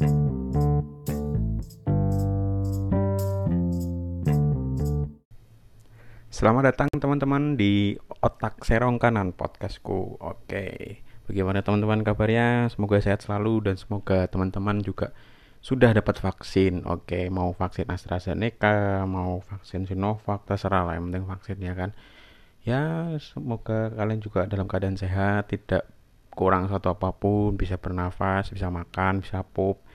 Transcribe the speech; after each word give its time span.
Selamat 0.00 0.16
datang 6.72 6.88
teman-teman 6.96 7.60
di 7.60 8.00
Otak 8.24 8.64
Serong 8.64 8.96
Kanan 8.96 9.36
podcastku. 9.36 10.16
Oke, 10.24 11.04
bagaimana 11.28 11.60
teman-teman 11.60 12.00
kabarnya? 12.00 12.72
Semoga 12.72 12.96
sehat 13.04 13.20
selalu 13.20 13.68
dan 13.68 13.76
semoga 13.76 14.24
teman-teman 14.24 14.80
juga 14.80 15.12
sudah 15.60 15.92
dapat 15.92 16.16
vaksin. 16.16 16.88
Oke, 16.88 17.28
mau 17.28 17.52
vaksin 17.52 17.84
AstraZeneca, 17.92 19.04
mau 19.04 19.44
vaksin 19.44 19.84
Sinovac, 19.84 20.48
terserah 20.48 20.88
lah. 20.88 20.96
Yang 20.96 21.12
penting 21.12 21.28
vaksin 21.28 21.60
ya 21.60 21.76
kan. 21.76 21.92
Ya, 22.64 23.12
semoga 23.20 23.92
kalian 23.92 24.24
juga 24.24 24.48
dalam 24.48 24.64
keadaan 24.64 24.96
sehat, 24.96 25.52
tidak 25.52 25.84
kurang 26.32 26.72
satu 26.72 26.96
apa 26.96 27.12
pun, 27.12 27.60
bisa 27.60 27.76
bernafas, 27.76 28.48
bisa 28.48 28.72
makan, 28.72 29.20
bisa 29.20 29.44
pup, 29.44 29.89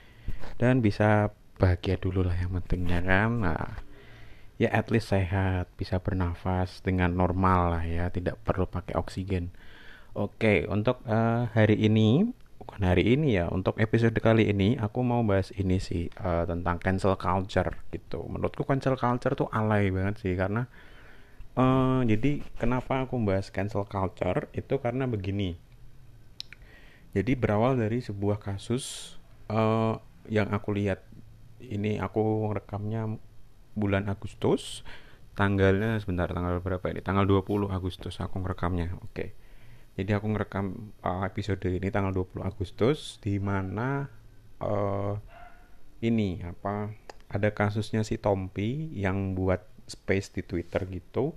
dan 0.56 0.80
bisa 0.80 1.32
bahagia 1.56 1.96
dulu 1.96 2.24
lah 2.24 2.36
yang 2.36 2.52
pentingnya 2.56 3.00
kan. 3.04 3.30
Nah, 3.44 3.80
ya 4.56 4.72
at 4.72 4.88
least 4.92 5.12
sehat, 5.12 5.68
bisa 5.76 6.00
bernafas 6.00 6.80
dengan 6.84 7.12
normal 7.12 7.76
lah 7.76 7.84
ya, 7.84 8.08
tidak 8.12 8.40
perlu 8.44 8.68
pakai 8.68 8.96
oksigen. 8.96 9.52
Oke, 10.16 10.64
untuk 10.68 11.04
uh, 11.04 11.48
hari 11.52 11.76
ini, 11.76 12.24
bukan 12.56 12.80
hari 12.88 13.04
ini 13.16 13.36
ya, 13.36 13.52
untuk 13.52 13.76
episode 13.76 14.16
kali 14.16 14.48
ini 14.48 14.80
aku 14.80 15.04
mau 15.04 15.20
bahas 15.20 15.52
ini 15.52 15.76
sih 15.76 16.08
uh, 16.24 16.48
tentang 16.48 16.80
cancel 16.80 17.20
culture 17.20 17.84
gitu. 17.92 18.24
Menurutku 18.24 18.64
cancel 18.64 18.96
culture 18.96 19.36
tuh 19.36 19.48
alay 19.52 19.92
banget 19.92 20.24
sih 20.24 20.32
karena 20.32 20.64
uh, 21.60 22.00
jadi 22.08 22.40
kenapa 22.56 23.04
aku 23.04 23.20
bahas 23.20 23.52
cancel 23.52 23.84
culture 23.84 24.48
itu 24.56 24.80
karena 24.80 25.04
begini. 25.04 25.60
Jadi 27.12 27.32
berawal 27.32 27.80
dari 27.80 28.00
sebuah 28.00 28.40
kasus 28.40 29.16
uh, 29.48 30.00
yang 30.28 30.50
aku 30.52 30.74
lihat 30.76 31.04
ini 31.62 31.98
aku 31.98 32.52
rekamnya 32.52 33.16
bulan 33.76 34.08
Agustus 34.08 34.84
tanggalnya 35.36 36.00
sebentar 36.00 36.28
tanggal 36.32 36.60
berapa 36.64 36.84
ini? 36.88 37.04
Tanggal 37.04 37.28
20 37.28 37.68
Agustus 37.72 38.18
aku 38.20 38.40
ngerekamnya 38.40 38.96
oke. 39.00 39.26
Jadi 39.96 40.10
aku 40.12 40.26
ngerekam 40.28 40.92
uh, 41.00 41.24
episode 41.24 41.64
ini 41.68 41.88
tanggal 41.88 42.12
20 42.12 42.44
Agustus 42.44 43.16
di 43.20 43.40
mana 43.40 44.08
uh, 44.60 45.16
ini 46.04 46.44
apa 46.44 46.92
ada 47.32 47.48
kasusnya 47.50 48.04
si 48.04 48.20
Tompi 48.20 48.92
yang 48.92 49.32
buat 49.32 49.64
space 49.88 50.36
di 50.36 50.42
Twitter 50.44 50.84
gitu 50.90 51.34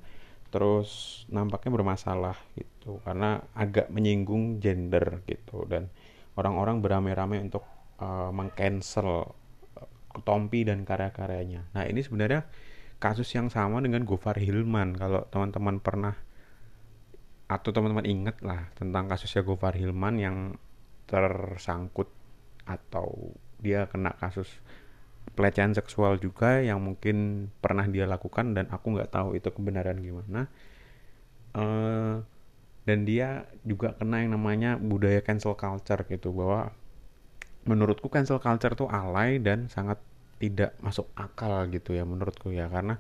terus 0.50 1.23
nampaknya 1.30 1.70
bermasalah 1.78 2.38
gitu 2.58 2.98
karena 3.06 3.45
agak 3.54 3.94
menyinggung 3.94 4.58
gender 4.58 5.22
gitu 5.30 5.70
dan 5.70 5.94
orang-orang 6.34 6.82
beramai-ramai 6.82 7.38
untuk 7.45 7.62
uh, 8.00 8.31
mengcancel 8.33 9.36
Tompi 10.25 10.66
dan 10.66 10.83
karya-karyanya. 10.83 11.69
Nah 11.72 11.86
ini 11.86 12.02
sebenarnya 12.02 12.50
kasus 13.00 13.30
yang 13.31 13.47
sama 13.47 13.80
dengan 13.80 14.03
Gofar 14.03 14.36
Hilman. 14.36 14.97
Kalau 14.97 15.23
teman-teman 15.31 15.80
pernah 15.80 16.16
atau 17.50 17.70
teman-teman 17.73 18.05
ingat 18.05 18.42
lah 18.45 18.70
tentang 18.77 19.09
kasusnya 19.09 19.45
Gofar 19.45 19.73
Hilman 19.77 20.16
yang 20.20 20.38
tersangkut 21.09 22.09
atau 22.70 23.33
dia 23.58 23.89
kena 23.89 24.14
kasus 24.14 24.45
pelecehan 25.33 25.73
seksual 25.73 26.22
juga 26.22 26.61
yang 26.61 26.81
mungkin 26.81 27.50
pernah 27.61 27.86
dia 27.89 28.05
lakukan 28.05 28.53
dan 28.53 28.70
aku 28.70 28.97
nggak 28.97 29.14
tahu 29.14 29.38
itu 29.38 29.50
kebenaran 29.50 29.97
gimana. 30.02 30.50
Uh, 31.50 32.22
dan 32.86 33.05
dia 33.05 33.50
juga 33.66 33.94
kena 33.97 34.22
yang 34.25 34.38
namanya 34.38 34.77
budaya 34.77 35.22
cancel 35.22 35.58
culture 35.58 36.05
gitu 36.09 36.33
bahwa 36.33 36.73
menurutku 37.70 38.09
cancel 38.09 38.42
culture 38.42 38.73
tuh 38.73 38.89
alay 38.89 39.38
dan 39.38 39.70
sangat 39.70 40.02
tidak 40.42 40.73
masuk 40.81 41.06
akal 41.14 41.70
gitu 41.70 41.94
ya 41.94 42.02
menurutku 42.02 42.50
ya. 42.50 42.66
Karena 42.66 42.98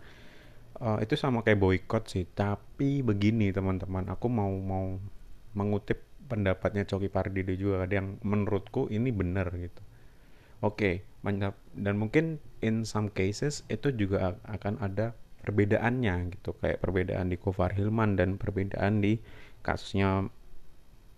uh, 0.77 1.01
itu 1.01 1.17
sama 1.17 1.41
kayak 1.41 1.57
boykot 1.57 2.05
sih. 2.05 2.29
Tapi 2.29 3.01
begini 3.01 3.49
teman-teman 3.49 4.05
aku 4.13 4.29
mau 4.29 4.53
mau 4.53 5.01
mengutip 5.57 6.05
pendapatnya 6.29 6.85
Coki 6.85 7.09
Pardido 7.09 7.57
juga. 7.57 7.89
Yang 7.89 8.21
menurutku 8.21 8.85
ini 8.93 9.09
benar 9.09 9.49
gitu. 9.57 9.81
Oke 10.59 11.07
okay, 11.23 11.55
dan 11.79 11.95
mungkin 11.95 12.35
in 12.59 12.83
some 12.83 13.07
cases 13.07 13.63
itu 13.71 13.95
juga 13.95 14.35
akan 14.43 14.77
ada 14.83 15.15
perbedaannya 15.41 16.35
gitu. 16.35 16.53
Kayak 16.59 16.83
perbedaan 16.83 17.31
di 17.31 17.39
Kofar 17.39 17.73
Hilman 17.73 18.19
dan 18.19 18.35
perbedaan 18.35 18.99
di 18.99 19.23
kasusnya 19.63 20.27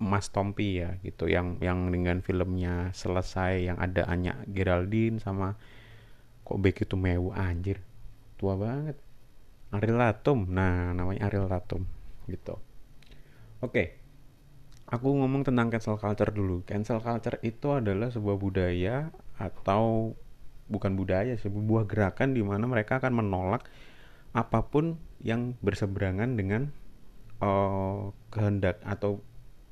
Mas 0.01 0.33
Tompi 0.33 0.81
ya 0.81 0.97
gitu. 1.05 1.29
Yang 1.29 1.61
yang 1.61 1.93
dengan 1.93 2.25
filmnya 2.25 2.89
selesai 2.91 3.69
yang 3.69 3.77
ada 3.77 4.09
Anya 4.09 4.41
Geraldine 4.49 5.21
sama 5.21 5.55
kok 6.41 6.57
begitu 6.57 6.97
mewah 6.97 7.37
anjir. 7.37 7.79
Tua 8.41 8.57
banget. 8.57 8.97
Ariel 9.71 10.01
Tatum. 10.01 10.49
Nah 10.49 10.91
namanya 10.97 11.29
Ariel 11.29 11.45
Tatum 11.45 11.85
gitu. 12.25 12.57
Oke. 13.61 14.01
Aku 14.91 15.07
ngomong 15.07 15.47
tentang 15.47 15.71
cancel 15.71 15.95
culture 15.95 16.35
dulu. 16.35 16.67
Cancel 16.67 16.99
culture 16.99 17.39
itu 17.47 17.71
adalah 17.71 18.11
sebuah 18.11 18.35
budaya 18.35 19.07
atau 19.39 20.11
bukan 20.67 20.99
budaya 20.99 21.35
sebuah 21.39 21.87
gerakan 21.87 22.35
di 22.35 22.43
mana 22.43 22.67
mereka 22.67 22.99
akan 22.99 23.23
menolak 23.23 23.67
apa 24.31 24.67
pun 24.67 24.99
yang 25.19 25.59
berseberangan 25.59 26.39
dengan 26.39 26.71
uh, 27.43 28.15
kehendak 28.31 28.79
atau 28.87 29.19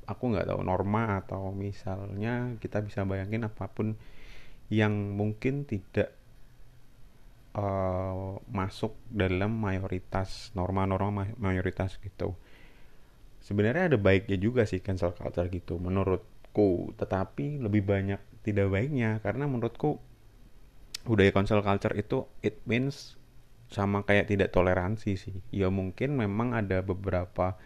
aku 0.09 0.33
nggak 0.33 0.49
tahu 0.49 0.61
norma 0.65 1.21
atau 1.21 1.53
misalnya 1.53 2.57
kita 2.57 2.81
bisa 2.81 3.05
bayangin 3.05 3.45
apa 3.45 3.69
pun 3.69 3.93
yang 4.73 5.13
mungkin 5.13 5.69
tidak 5.69 6.17
uh, 7.53 8.41
masuk 8.49 8.97
dalam 9.09 9.53
mayoritas 9.53 10.49
norma-norma 10.57 11.29
mayoritas 11.37 12.01
gitu. 12.01 12.33
Sebenarnya 13.39 13.93
ada 13.93 13.97
baiknya 14.01 14.37
juga 14.37 14.65
sih 14.65 14.81
cancel 14.81 15.13
culture 15.13 15.47
gitu 15.49 15.77
menurutku. 15.77 16.93
Tetapi 16.97 17.61
lebih 17.61 17.85
banyak 17.85 18.21
tidak 18.41 18.69
baiknya 18.73 19.21
karena 19.21 19.45
menurutku 19.45 20.01
budaya 21.07 21.31
cancel 21.33 21.63
culture 21.63 21.95
itu 21.95 22.27
it 22.43 22.59
means 22.65 23.15
sama 23.69 24.01
kayak 24.05 24.29
tidak 24.29 24.49
toleransi 24.53 25.17
sih. 25.17 25.37
Ya 25.53 25.69
mungkin 25.69 26.17
memang 26.17 26.57
ada 26.57 26.81
beberapa 26.81 27.57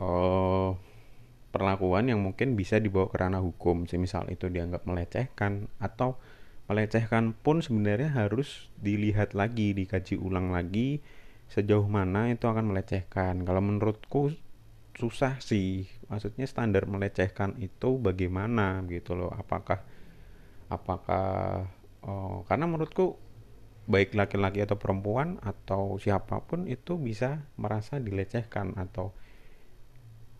uh, 0.00 0.76
perlakuan 1.64 2.12
yang 2.12 2.20
mungkin 2.20 2.60
bisa 2.60 2.76
dibawa 2.76 3.08
ke 3.08 3.16
ranah 3.16 3.40
hukum. 3.40 3.88
Semisal 3.88 4.28
itu 4.28 4.52
dianggap 4.52 4.84
melecehkan 4.84 5.72
atau 5.80 6.20
melecehkan 6.68 7.32
pun 7.32 7.64
sebenarnya 7.64 8.12
harus 8.12 8.68
dilihat 8.76 9.32
lagi 9.32 9.72
dikaji 9.72 10.20
ulang 10.20 10.52
lagi 10.52 11.00
sejauh 11.48 11.88
mana 11.88 12.28
itu 12.28 12.44
akan 12.44 12.68
melecehkan. 12.68 13.48
Kalau 13.48 13.64
menurutku 13.64 14.36
susah 14.92 15.40
sih. 15.40 15.88
Maksudnya 16.12 16.44
standar 16.44 16.84
melecehkan 16.84 17.56
itu 17.64 17.96
bagaimana 17.96 18.84
gitu 18.92 19.16
loh. 19.16 19.32
Apakah 19.32 19.80
apakah 20.68 21.64
oh, 22.04 22.44
karena 22.44 22.68
menurutku 22.68 23.16
baik 23.84 24.16
laki-laki 24.16 24.64
atau 24.64 24.80
perempuan 24.80 25.36
atau 25.44 26.00
siapa 26.00 26.40
pun 26.44 26.64
itu 26.64 26.96
bisa 26.96 27.44
merasa 27.60 28.00
dilecehkan 28.00 28.76
atau 28.80 29.12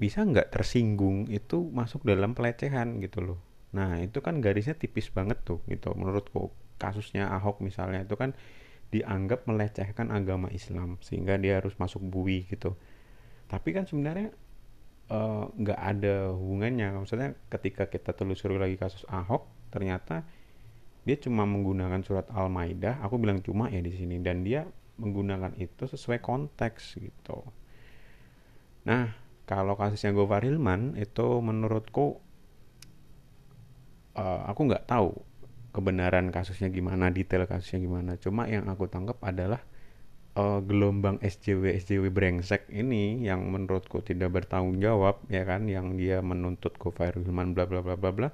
bisa 0.01 0.27
nggak 0.27 0.51
tersinggung 0.51 1.31
itu 1.31 1.63
masuk 1.71 2.03
dalam 2.03 2.35
pelecehan 2.35 2.99
gitu 2.99 3.21
loh 3.23 3.41
Nah, 3.75 3.99
itu 3.99 4.23
kan 4.23 4.39
garisnya 4.39 4.79
tipis 4.79 5.11
banget 5.11 5.43
tuh 5.43 5.59
gitu 5.67 5.91
menurutku. 5.99 6.55
Kasusnya 6.79 7.27
Ahok 7.35 7.59
misalnya 7.61 8.07
itu 8.07 8.15
kan 8.15 8.33
dianggap 8.95 9.51
melecehkan 9.51 10.15
agama 10.15 10.47
Islam 10.55 11.03
sehingga 11.03 11.35
dia 11.35 11.59
harus 11.59 11.75
masuk 11.75 12.01
bui 12.07 12.47
gitu. 12.47 12.79
Tapi 13.51 13.75
kan 13.75 13.85
sebenarnya 13.91 14.31
eh, 15.11 15.45
nggak 15.51 15.81
uh, 15.83 15.91
ada 15.91 16.15
hubungannya. 16.39 16.95
Maksudnya 17.03 17.35
ketika 17.51 17.91
kita 17.91 18.15
telusuri 18.15 18.57
lagi 18.63 18.79
kasus 18.79 19.03
Ahok, 19.11 19.51
ternyata 19.75 20.23
dia 21.05 21.19
cuma 21.19 21.43
menggunakan 21.45 22.01
surat 22.07 22.31
Al-Maidah. 22.31 23.03
Aku 23.03 23.19
bilang 23.19 23.43
cuma 23.43 23.67
ya 23.75 23.83
di 23.83 23.91
sini 23.91 24.23
dan 24.23 24.47
dia 24.47 24.71
menggunakan 25.03 25.59
itu 25.59 25.91
sesuai 25.91 26.23
konteks 26.23 27.03
gitu. 27.03 27.43
Nah, 28.87 29.24
kalau 29.45 29.77
kasusnya 29.77 30.17
Gofar 30.17 30.45
Hilman 30.45 30.97
itu 30.97 31.41
menurutku 31.45 32.21
uh, 34.17 34.41
aku 34.49 34.61
nggak 34.73 34.89
tahu 34.89 35.13
kebenaran 35.75 36.31
kasusnya 36.31 36.71
gimana, 36.71 37.11
detail 37.11 37.45
kasusnya 37.51 37.83
gimana. 37.83 38.15
Cuma 38.17 38.47
yang 38.47 38.71
aku 38.71 38.87
tangkap 38.87 39.19
adalah 39.21 39.61
uh, 40.39 40.63
gelombang 40.63 41.19
SJW 41.19 41.75
SJW 41.83 42.15
brengsek 42.15 42.71
ini 42.71 43.27
yang 43.27 43.43
menurutku 43.51 44.01
tidak 44.07 44.31
bertanggung 44.31 44.79
jawab 44.79 45.19
ya 45.27 45.43
kan, 45.43 45.67
yang 45.67 45.99
dia 45.99 46.23
menuntut 46.23 46.79
Gofar 46.79 47.19
Hilman 47.19 47.53
bla 47.53 47.67
bla 47.67 47.83
bla 47.83 47.99
bla 47.99 48.11
bla. 48.15 48.29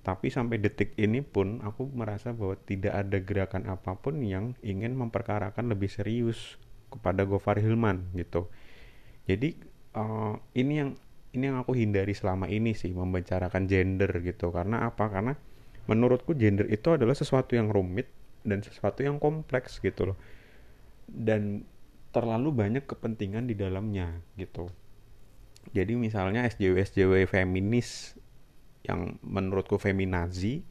Tapi 0.00 0.32
sampai 0.32 0.56
detik 0.56 0.96
ini 0.96 1.20
pun 1.20 1.60
aku 1.60 1.84
merasa 1.92 2.32
bahwa 2.32 2.56
tidak 2.64 2.96
ada 2.96 3.20
gerakan 3.20 3.68
apa 3.68 4.00
pun 4.00 4.24
yang 4.24 4.56
ingin 4.64 4.96
memperkarakan 4.96 5.68
lebih 5.68 5.92
serius 5.92 6.56
kepada 6.88 7.28
Gofar 7.28 7.60
Hilman 7.60 8.08
gitu. 8.16 8.48
Jadi 9.28 9.69
uh, 9.94 10.34
ini 10.54 10.72
yang 10.82 10.90
ini 11.30 11.44
yang 11.46 11.62
aku 11.62 11.78
hindari 11.78 12.10
selama 12.10 12.50
ini 12.50 12.74
sih 12.74 12.90
membicarakan 12.90 13.70
gender 13.70 14.10
gitu. 14.22 14.50
Karena 14.50 14.90
apa? 14.90 15.06
Karena 15.06 15.34
menurutku 15.86 16.34
gender 16.34 16.66
itu 16.66 16.90
adalah 16.94 17.14
sesuatu 17.14 17.54
yang 17.54 17.70
rumit 17.70 18.10
dan 18.42 18.62
sesuatu 18.62 19.06
yang 19.06 19.22
kompleks 19.22 19.78
gitu 19.78 20.14
loh. 20.14 20.18
Dan 21.06 21.66
terlalu 22.10 22.50
banyak 22.50 22.84
kepentingan 22.86 23.46
di 23.46 23.54
dalamnya 23.54 24.18
gitu. 24.34 24.66
Jadi 25.70 25.94
misalnya 25.94 26.42
SJW 26.48 26.82
SJW 26.82 27.14
feminis 27.30 28.18
yang 28.82 29.20
menurutku 29.22 29.76
feminazi 29.76 30.64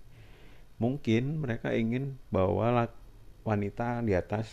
mungkin 0.81 1.43
mereka 1.43 1.71
ingin 1.75 2.17
bawa 2.33 2.89
wanita 3.45 4.01
di 4.01 4.17
atas 4.17 4.49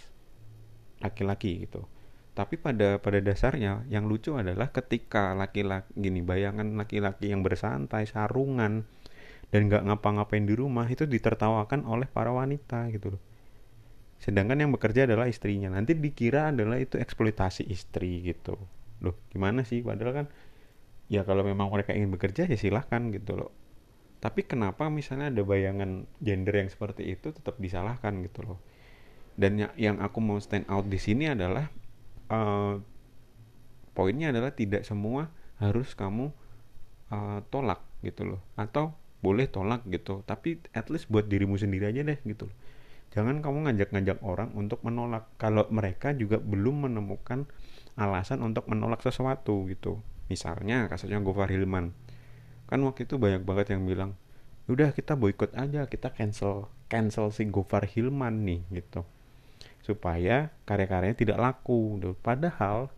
laki-laki 1.01 1.65
gitu 1.65 1.89
tapi 2.37 2.61
pada 2.61 3.01
pada 3.01 3.17
dasarnya 3.25 3.89
yang 3.89 4.05
lucu 4.05 4.37
adalah 4.37 4.69
ketika 4.69 5.33
laki-laki 5.33 5.89
gini 5.97 6.21
bayangan 6.21 6.77
laki-laki 6.77 7.33
yang 7.33 7.41
bersantai 7.41 8.05
sarungan 8.05 8.85
dan 9.49 9.73
nggak 9.73 9.89
ngapa-ngapain 9.89 10.45
di 10.45 10.53
rumah 10.53 10.85
itu 10.85 11.09
ditertawakan 11.09 11.89
oleh 11.89 12.05
para 12.05 12.29
wanita 12.37 12.93
gitu 12.93 13.17
loh. 13.17 13.23
Sedangkan 14.21 14.61
yang 14.61 14.69
bekerja 14.69 15.09
adalah 15.09 15.33
istrinya. 15.33 15.73
Nanti 15.73 15.97
dikira 15.97 16.53
adalah 16.53 16.77
itu 16.77 17.01
eksploitasi 17.01 17.73
istri 17.73 18.21
gitu. 18.21 18.61
Loh 19.01 19.17
gimana 19.33 19.65
sih? 19.65 19.81
Padahal 19.81 20.13
kan 20.13 20.27
ya 21.09 21.25
kalau 21.25 21.41
memang 21.41 21.73
mereka 21.73 21.97
ingin 21.97 22.13
bekerja 22.13 22.45
ya 22.45 22.59
silahkan 22.61 23.01
gitu 23.17 23.33
loh. 23.33 23.53
Tapi 24.21 24.45
kenapa 24.45 24.93
misalnya 24.93 25.33
ada 25.33 25.41
bayangan 25.41 26.05
gender 26.21 26.53
yang 26.53 26.69
seperti 26.69 27.17
itu 27.17 27.33
tetap 27.33 27.57
disalahkan 27.57 28.13
gitu 28.29 28.45
loh? 28.45 28.59
Dan 29.41 29.57
yang, 29.57 29.73
yang 29.81 29.97
aku 30.05 30.21
mau 30.21 30.37
stand 30.37 30.69
out 30.69 30.85
di 30.89 31.01
sini 31.01 31.33
adalah 31.33 31.69
uh, 32.33 32.81
poinnya 33.97 34.31
adalah 34.33 34.53
tidak 34.53 34.85
semua 34.85 35.33
harus 35.57 35.97
kamu 35.97 36.33
uh, 37.13 37.41
tolak 37.49 37.83
gitu 38.05 38.27
loh. 38.27 38.41
Atau 38.59 38.95
boleh 39.25 39.49
tolak 39.49 39.83
gitu 39.89 40.23
tapi 40.29 40.61
at 40.77 40.87
least 40.93 41.11
buat 41.11 41.27
dirimu 41.27 41.59
sendiri 41.59 41.91
aja 41.91 42.07
deh 42.07 42.19
gitu 42.23 42.47
loh. 42.49 42.57
Jangan 43.15 43.41
kamu 43.41 43.71
ngajak-ngajak 43.71 44.19
orang 44.21 44.53
untuk 44.59 44.83
menolak. 44.85 45.31
Kalau 45.41 45.65
mereka 45.73 46.13
juga 46.13 46.37
belum 46.37 46.91
menemukan 46.91 47.49
alasan 47.97 48.45
untuk 48.45 48.69
menolak 48.69 49.01
sesuatu 49.01 49.65
gitu. 49.73 50.05
Misalnya 50.29 50.91
kasusnya 50.91 51.23
Gofar 51.23 51.49
Hilman. 51.49 51.97
Kan 52.67 52.83
waktu 52.83 53.07
itu 53.09 53.17
banyak 53.17 53.47
banget 53.47 53.73
yang 53.73 53.87
bilang 53.87 54.19
udah 54.67 54.91
kita 54.91 55.15
boykot 55.15 55.55
aja 55.55 55.87
kita 55.87 56.11
cancel 56.11 56.67
cancel 56.91 57.31
si 57.31 57.47
Gofar 57.47 57.87
Hilman 57.87 58.43
nih 58.43 58.67
gitu 58.75 59.07
supaya 59.87 60.51
karya-karyanya 60.67 61.15
tidak 61.15 61.39
laku 61.39 62.03
gitu. 62.03 62.19
padahal 62.19 62.91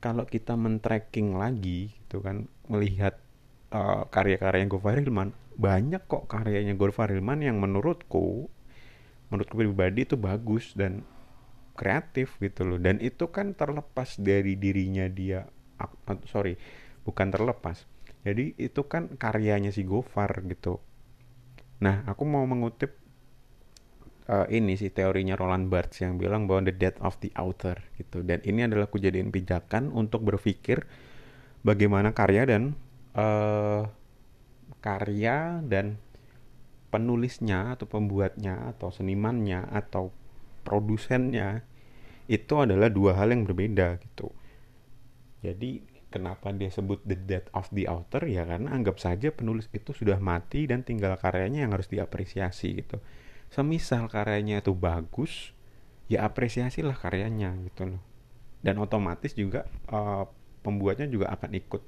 kalau 0.00 0.24
kita 0.24 0.56
men-tracking 0.56 1.36
lagi 1.36 1.92
gitu 1.92 2.24
kan 2.24 2.48
melihat 2.70 3.20
uh, 3.74 4.08
karya-karya 4.08 4.64
Gofar 4.64 5.02
Hilman 5.02 5.34
banyak 5.58 6.06
kok 6.06 6.30
karyanya 6.30 6.78
Gofar 6.78 7.10
Hilman 7.10 7.42
yang 7.44 7.58
menurutku 7.58 8.48
menurutku 9.28 9.60
pribadi 9.60 10.08
itu 10.08 10.16
bagus 10.16 10.72
dan 10.72 11.04
kreatif 11.76 12.38
gitu 12.42 12.64
loh. 12.64 12.78
Dan 12.80 12.98
itu 12.98 13.28
kan 13.28 13.52
terlepas 13.52 14.16
dari 14.18 14.56
dirinya 14.56 15.04
dia 15.10 15.44
uh, 15.78 16.18
sorry 16.30 16.56
bukan 17.02 17.28
terlepas. 17.34 17.84
Jadi 18.22 18.54
itu 18.58 18.86
kan 18.86 19.18
karyanya 19.18 19.74
si 19.74 19.82
Gofar 19.82 20.42
gitu. 20.46 20.78
Nah 21.82 22.06
aku 22.06 22.22
mau 22.22 22.46
mengutip 22.46 22.98
uh, 24.28 24.46
ini 24.52 24.76
sih 24.76 24.92
teorinya 24.92 25.34
Roland 25.34 25.72
Barthes 25.72 26.04
yang 26.04 26.20
bilang 26.20 26.46
bahwa 26.46 26.68
the 26.68 26.76
death 26.76 27.00
of 27.00 27.16
the 27.24 27.32
author 27.34 27.80
gitu. 27.96 28.22
Dan 28.22 28.44
ini 28.44 28.68
adalah 28.68 28.86
kejadian 28.86 29.32
pijakan 29.32 29.90
untuk 29.90 30.22
berpikir 30.22 30.84
bagaimana 31.64 32.12
karya 32.12 32.44
dan 32.44 32.76
uh, 33.16 33.88
karya 34.84 35.64
dan 35.64 35.98
penulisnya 36.88 37.76
atau 37.76 37.84
pembuatnya 37.88 38.72
atau 38.72 38.88
senimannya 38.88 39.68
atau 39.68 40.14
produsennya 40.64 41.64
itu 42.28 42.54
adalah 42.60 42.92
dua 42.92 43.16
hal 43.16 43.32
yang 43.32 43.48
berbeda 43.48 44.00
gitu. 44.04 44.32
Jadi 45.40 45.80
kenapa 46.08 46.52
dia 46.52 46.72
sebut 46.72 47.04
the 47.04 47.16
death 47.16 47.48
of 47.52 47.68
the 47.72 47.88
author? 47.88 48.24
Ya 48.24 48.44
karena 48.44 48.72
anggap 48.72 49.00
saja 49.00 49.32
penulis 49.32 49.68
itu 49.72 49.92
sudah 49.92 50.16
mati 50.20 50.64
dan 50.68 50.84
tinggal 50.84 51.16
karyanya 51.16 51.68
yang 51.68 51.72
harus 51.72 51.88
diapresiasi 51.88 52.84
gitu 52.84 53.00
semisal 53.48 54.06
karyanya 54.08 54.60
itu 54.60 54.72
bagus 54.76 55.52
ya 56.08 56.24
apresiasilah 56.24 56.96
karyanya 56.96 57.52
gitu 57.68 57.96
loh. 57.96 58.02
Dan 58.58 58.82
otomatis 58.82 59.32
juga 59.36 59.68
uh, 59.92 60.26
pembuatnya 60.64 61.06
juga 61.06 61.30
akan 61.32 61.50
ikut 61.54 61.82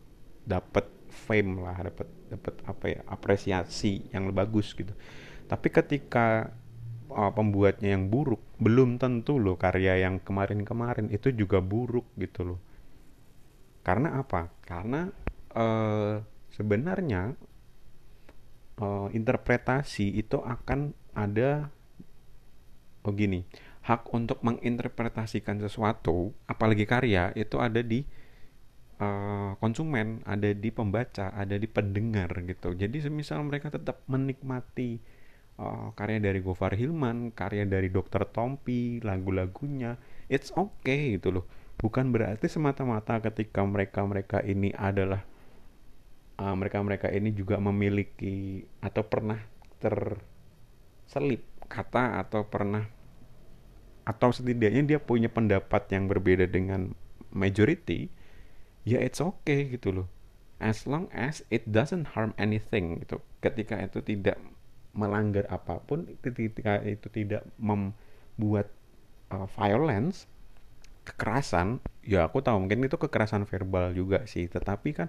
dapat 0.47 0.87
fame 1.11 1.59
lah 1.61 1.77
dapat 1.91 2.09
dapat 2.31 2.55
apa 2.65 2.85
ya 2.87 3.01
apresiasi 3.11 4.07
yang 4.15 4.31
bagus 4.31 4.73
gitu. 4.73 4.95
Tapi 5.51 5.69
ketika 5.69 6.55
uh, 7.11 7.33
pembuatnya 7.35 7.99
yang 7.99 8.07
buruk 8.07 8.41
belum 8.63 9.03
tentu 9.03 9.37
loh 9.43 9.59
karya 9.59 10.07
yang 10.07 10.23
kemarin-kemarin 10.23 11.11
itu 11.11 11.35
juga 11.35 11.59
buruk 11.59 12.07
gitu 12.17 12.55
loh. 12.55 12.61
Karena 13.83 14.21
apa? 14.23 14.53
Karena 14.63 15.11
uh, 15.57 16.23
sebenarnya 16.55 17.35
uh, 18.79 19.09
interpretasi 19.11 20.15
itu 20.21 20.39
akan 20.39 20.95
ada 21.15 21.73
oh 23.05 23.13
gini 23.17 23.45
hak 23.81 24.13
untuk 24.13 24.45
menginterpretasikan 24.45 25.57
sesuatu 25.59 26.37
apalagi 26.45 26.85
karya 26.85 27.33
itu 27.33 27.57
ada 27.57 27.81
di 27.81 28.05
uh, 29.01 29.57
konsumen 29.57 30.21
ada 30.29 30.53
di 30.53 30.69
pembaca 30.69 31.33
ada 31.33 31.57
di 31.57 31.65
pendengar 31.65 32.29
gitu. 32.45 32.77
Jadi 32.77 33.01
semisal 33.01 33.41
mereka 33.43 33.73
tetap 33.73 34.05
menikmati 34.07 35.01
uh, 35.57 35.97
karya 35.97 36.21
dari 36.21 36.45
Gofar 36.45 36.77
Hilman 36.77 37.33
karya 37.33 37.65
dari 37.65 37.89
Dokter 37.89 38.29
Tompi 38.29 39.01
lagu-lagunya 39.01 39.97
it's 40.29 40.53
okay 40.53 41.17
gitu 41.17 41.41
loh. 41.41 41.45
Bukan 41.81 42.13
berarti 42.13 42.45
semata-mata 42.53 43.25
ketika 43.25 43.65
mereka-mereka 43.65 44.45
ini 44.45 44.71
adalah 44.77 45.25
mereka-mereka 46.41 47.13
uh, 47.13 47.17
ini 47.17 47.37
juga 47.37 47.61
memiliki 47.61 48.65
atau 48.81 49.05
pernah 49.05 49.37
ter 49.77 50.17
selip 51.11 51.43
kata 51.67 52.23
atau 52.23 52.47
pernah 52.47 52.87
atau 54.07 54.31
setidaknya 54.31 54.83
dia 54.87 54.99
punya 55.03 55.27
pendapat 55.27 55.91
yang 55.91 56.07
berbeda 56.07 56.47
dengan 56.47 56.95
majority 57.35 58.11
ya 58.87 59.03
it's 59.03 59.19
okay 59.19 59.67
gitu 59.71 59.91
loh. 59.91 60.09
As 60.61 60.85
long 60.85 61.09
as 61.11 61.43
it 61.49 61.65
doesn't 61.67 62.15
harm 62.15 62.37
anything 62.37 63.01
gitu. 63.03 63.19
Ketika 63.41 63.81
itu 63.81 64.05
tidak 64.05 64.37
melanggar 64.93 65.47
apa 65.49 65.81
pun 65.83 66.07
ketika 66.21 66.83
itu 66.83 67.07
tidak 67.09 67.47
membuat 67.57 68.69
uh, 69.31 69.47
violence 69.55 70.27
kekerasan 71.07 71.81
ya 72.05 72.27
aku 72.29 72.45
tahu 72.45 72.67
mungkin 72.67 72.85
itu 72.85 73.01
kekerasan 73.01 73.49
verbal 73.49 73.97
juga 73.97 74.27
sih. 74.29 74.47
Tetapi 74.47 74.91
kan 74.95 75.09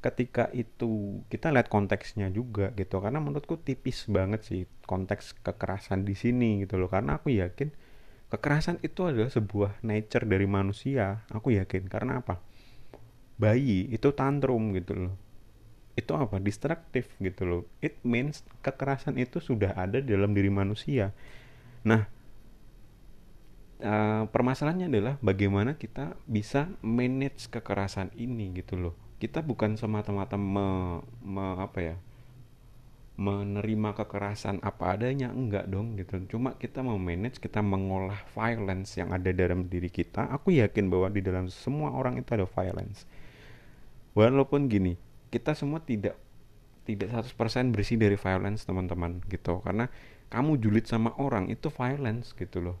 ketika 0.00 0.48
itu 0.56 1.20
kita 1.28 1.52
lihat 1.52 1.68
konteksnya 1.68 2.32
juga 2.32 2.72
gitu. 2.74 2.98
Karena 3.04 3.20
menurutku 3.20 3.60
tipis 3.60 4.08
banget 4.08 4.40
sih 4.48 4.64
konteks 4.88 5.36
kekerasan 5.44 6.08
di 6.08 6.16
sini 6.16 6.64
gitu 6.64 6.80
loh. 6.80 6.88
Karena 6.88 7.20
aku 7.20 7.32
yakin 7.36 7.68
kekerasan 8.32 8.80
itu 8.80 9.06
adalah 9.06 9.28
sebuah 9.28 9.84
nature 9.84 10.24
dari 10.24 10.48
manusia. 10.48 11.24
Aku 11.28 11.52
yakin. 11.52 11.86
Karena 11.92 12.24
apa? 12.24 12.40
Bayi 13.36 13.92
itu 13.92 14.08
tantrum 14.16 14.72
gitu 14.72 14.96
loh. 14.96 15.14
Itu 15.92 16.16
apa? 16.16 16.40
Destruktif 16.40 17.12
gitu 17.20 17.42
loh. 17.44 17.62
It 17.84 18.00
means 18.00 18.40
kekerasan 18.64 19.20
itu 19.20 19.38
sudah 19.44 19.76
ada 19.76 20.00
dalam 20.00 20.32
diri 20.32 20.48
manusia. 20.48 21.12
Nah 21.84 22.08
uh, 23.84 24.24
permasalahannya 24.32 24.88
adalah 24.88 25.14
bagaimana 25.20 25.76
kita 25.76 26.16
bisa 26.24 26.72
manage 26.80 27.52
kekerasan 27.52 28.12
ini 28.16 28.52
gitu 28.56 28.76
loh 28.80 29.09
kita 29.20 29.44
bukan 29.44 29.76
semata-mata 29.76 30.40
me, 30.40 31.04
me, 31.20 31.46
apa 31.60 31.78
ya 31.78 31.96
menerima 33.20 33.92
kekerasan 34.00 34.64
apa 34.64 34.96
adanya 34.96 35.28
enggak 35.28 35.68
dong 35.68 35.92
gitu. 36.00 36.16
Cuma 36.24 36.56
kita 36.56 36.80
mau 36.80 36.96
manage 36.96 37.36
kita 37.36 37.60
mengolah 37.60 38.16
violence 38.32 38.96
yang 38.96 39.12
ada 39.12 39.28
dalam 39.28 39.68
diri 39.68 39.92
kita. 39.92 40.32
Aku 40.32 40.56
yakin 40.56 40.88
bahwa 40.88 41.12
di 41.12 41.20
dalam 41.20 41.52
semua 41.52 41.92
orang 41.92 42.16
itu 42.16 42.32
ada 42.32 42.48
violence. 42.48 43.04
Walaupun 44.16 44.72
gini 44.72 44.96
kita 45.28 45.52
semua 45.52 45.84
tidak 45.84 46.16
tidak 46.88 47.12
100% 47.12 47.76
bersih 47.76 48.00
dari 48.00 48.16
violence 48.16 48.64
teman-teman 48.64 49.20
gitu. 49.28 49.60
Karena 49.60 49.92
kamu 50.32 50.56
julid 50.56 50.88
sama 50.88 51.12
orang 51.20 51.52
itu 51.52 51.68
violence 51.68 52.32
gitu 52.32 52.72
loh. 52.72 52.80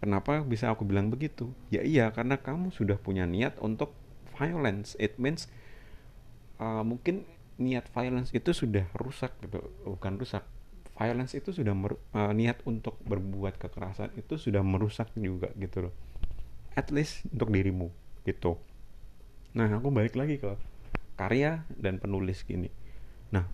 Kenapa 0.00 0.40
bisa 0.48 0.72
aku 0.72 0.88
bilang 0.88 1.12
begitu? 1.12 1.52
Ya 1.68 1.84
iya 1.84 2.08
karena 2.08 2.40
kamu 2.40 2.72
sudah 2.72 2.96
punya 2.96 3.28
niat 3.28 3.60
untuk 3.60 3.92
violence 4.36 4.92
it 5.00 5.16
means 5.16 5.48
uh, 6.60 6.84
mungkin 6.84 7.24
niat 7.56 7.88
violence 7.92 8.32
itu 8.36 8.52
sudah 8.52 8.84
rusak 8.96 9.32
gitu. 9.40 9.64
Bukan 9.84 10.20
rusak. 10.20 10.44
Violence 10.96 11.36
itu 11.36 11.52
sudah 11.52 11.72
uh, 11.72 12.32
niat 12.32 12.64
untuk 12.64 12.96
berbuat 13.04 13.60
kekerasan 13.60 14.16
itu 14.16 14.40
sudah 14.40 14.64
merusak 14.64 15.12
juga 15.16 15.52
gitu 15.56 15.88
loh. 15.88 15.94
At 16.76 16.92
least 16.92 17.24
untuk 17.32 17.52
dirimu 17.52 17.92
gitu. 18.24 18.60
Nah 19.56 19.72
aku 19.72 19.88
balik 19.88 20.16
lagi 20.16 20.36
ke 20.36 20.56
karya 21.16 21.64
dan 21.72 22.00
penulis 22.00 22.44
gini. 22.44 22.68
Nah 23.32 23.44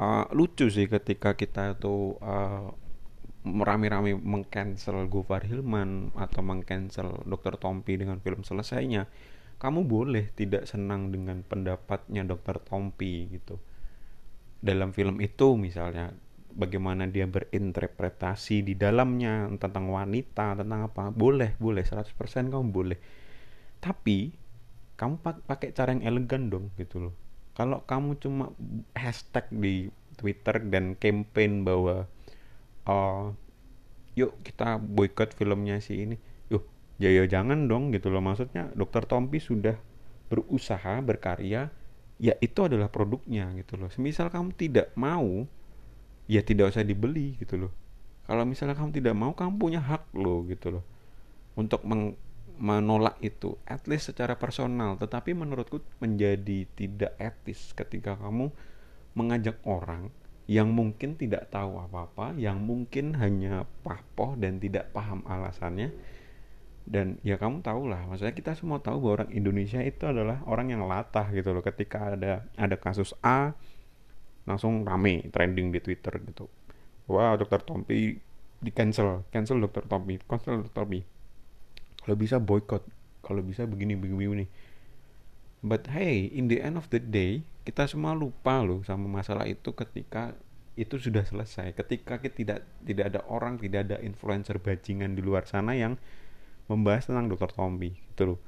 uh, 0.00 0.28
lucu 0.32 0.68
sih 0.68 0.88
ketika 0.88 1.36
kita 1.36 1.76
tuh 1.76 2.20
uh, 2.20 2.72
merame-rame 3.46 4.18
mengcancel 4.18 5.06
Gofar 5.06 5.46
Hilman 5.46 6.10
atau 6.18 6.42
mengcancel 6.42 7.22
Dr. 7.22 7.62
Tompi 7.62 7.94
dengan 7.94 8.18
film 8.18 8.42
selesainya 8.42 9.06
kamu 9.56 9.88
boleh 9.88 10.24
tidak 10.36 10.68
senang 10.68 11.08
dengan 11.08 11.40
pendapatnya 11.40 12.22
Dr. 12.28 12.60
Tompi 12.60 13.32
gitu 13.32 13.56
dalam 14.60 14.92
film 14.92 15.20
itu 15.20 15.56
misalnya 15.56 16.12
bagaimana 16.56 17.04
dia 17.04 17.28
berinterpretasi 17.28 18.64
di 18.64 18.74
dalamnya 18.74 19.48
tentang 19.60 19.92
wanita 19.92 20.56
tentang 20.56 20.88
apa 20.88 21.12
boleh 21.12 21.56
boleh 21.60 21.84
100% 21.84 22.16
kamu 22.48 22.66
boleh 22.72 22.98
tapi 23.80 24.32
kamu 24.96 25.20
pakai 25.44 25.76
cara 25.76 25.92
yang 25.92 26.04
elegan 26.04 26.48
dong 26.48 26.72
gitu 26.80 27.08
loh 27.08 27.14
kalau 27.52 27.84
kamu 27.84 28.16
cuma 28.20 28.52
hashtag 28.96 29.48
di 29.52 29.88
Twitter 30.16 30.60
dan 30.68 30.96
campaign 30.96 31.64
bahwa 31.64 32.08
uh, 32.88 33.32
yuk 34.16 34.32
kita 34.40 34.80
boykot 34.80 35.36
filmnya 35.36 35.80
si 35.84 36.04
ini 36.08 36.16
ya, 36.96 37.10
ya 37.12 37.24
jangan 37.28 37.68
dong 37.68 37.92
gitu 37.92 38.08
loh. 38.12 38.20
Maksudnya 38.24 38.72
dokter 38.72 39.04
Tompi 39.04 39.40
sudah 39.40 39.76
berusaha 40.26 40.98
berkarya 41.04 41.70
ya 42.16 42.34
itu 42.40 42.60
adalah 42.64 42.88
produknya 42.88 43.52
gitu 43.56 43.76
loh. 43.76 43.92
Semisal 43.92 44.32
kamu 44.32 44.56
tidak 44.56 44.92
mau 44.96 45.44
ya 46.26 46.42
tidak 46.42 46.74
usah 46.74 46.82
dibeli 46.82 47.36
gitu 47.38 47.68
loh. 47.68 47.72
Kalau 48.26 48.42
misalnya 48.42 48.74
kamu 48.74 48.90
tidak 48.90 49.14
mau 49.14 49.32
kamu 49.36 49.54
punya 49.54 49.80
hak 49.80 50.10
loh 50.16 50.42
gitu 50.48 50.80
loh. 50.80 50.84
Untuk 51.54 51.86
meng 51.86 52.18
menolak 52.56 53.20
itu 53.20 53.60
at 53.68 53.84
least 53.84 54.10
secara 54.10 54.34
personal. 54.34 54.96
Tetapi 54.96 55.36
menurutku 55.36 55.84
menjadi 56.00 56.64
tidak 56.72 57.12
etis 57.20 57.76
ketika 57.76 58.16
kamu 58.16 58.48
mengajak 59.12 59.60
orang 59.64 60.08
yang 60.46 60.70
mungkin 60.70 61.18
tidak 61.18 61.50
tahu 61.50 61.82
apa-apa 61.82 62.38
yang 62.38 62.62
mungkin 62.62 63.18
hanya 63.18 63.66
papoh 63.82 64.38
dan 64.38 64.62
tidak 64.62 64.94
paham 64.94 65.26
alasannya 65.26 65.90
dan 66.86 67.18
ya 67.26 67.34
kamu 67.34 67.66
tahu 67.66 67.90
lah 67.90 68.06
maksudnya 68.06 68.30
kita 68.30 68.54
semua 68.54 68.78
tahu 68.78 69.02
bahwa 69.02 69.12
orang 69.22 69.30
Indonesia 69.34 69.82
itu 69.82 70.06
adalah 70.06 70.46
orang 70.46 70.70
yang 70.70 70.86
latah 70.86 71.26
gitu 71.34 71.50
loh. 71.50 71.60
Ketika 71.60 72.14
ada 72.14 72.46
ada 72.54 72.76
kasus 72.78 73.10
A 73.26 73.58
langsung 74.46 74.86
rame 74.86 75.26
trending 75.34 75.74
di 75.74 75.82
Twitter 75.82 76.14
gitu. 76.22 76.46
Wah 77.10 77.34
dokter 77.34 77.58
Tompi 77.58 78.14
di 78.62 78.70
cancel 78.70 79.26
cancel 79.34 79.58
dokter 79.58 79.82
Tompi 79.90 80.14
cancel 80.22 80.62
dokter 80.62 80.74
Tompi. 80.78 81.02
Kalau 82.06 82.14
bisa 82.14 82.38
boykot 82.38 82.86
kalau 83.26 83.42
bisa 83.42 83.66
begini 83.66 83.98
begini 83.98 84.30
begini. 84.30 84.46
But 85.66 85.90
hey 85.90 86.30
in 86.30 86.46
the 86.46 86.62
end 86.62 86.78
of 86.78 86.86
the 86.94 87.02
day 87.02 87.42
kita 87.66 87.90
semua 87.90 88.14
lupa 88.14 88.62
loh 88.62 88.86
sama 88.86 89.10
masalah 89.10 89.50
itu 89.50 89.74
ketika 89.74 90.38
itu 90.78 91.02
sudah 91.02 91.26
selesai. 91.26 91.74
Ketika 91.74 92.22
kita 92.22 92.30
tidak 92.30 92.58
tidak 92.86 93.04
ada 93.10 93.20
orang 93.26 93.58
tidak 93.58 93.90
ada 93.90 93.98
influencer 93.98 94.62
bajingan 94.62 95.18
di 95.18 95.26
luar 95.26 95.50
sana 95.50 95.74
yang 95.74 95.98
membahas 96.66 97.06
tentang 97.06 97.30
dokter 97.30 97.50
Tompi 97.50 97.94
gitu 97.94 98.34
loh. 98.34 98.40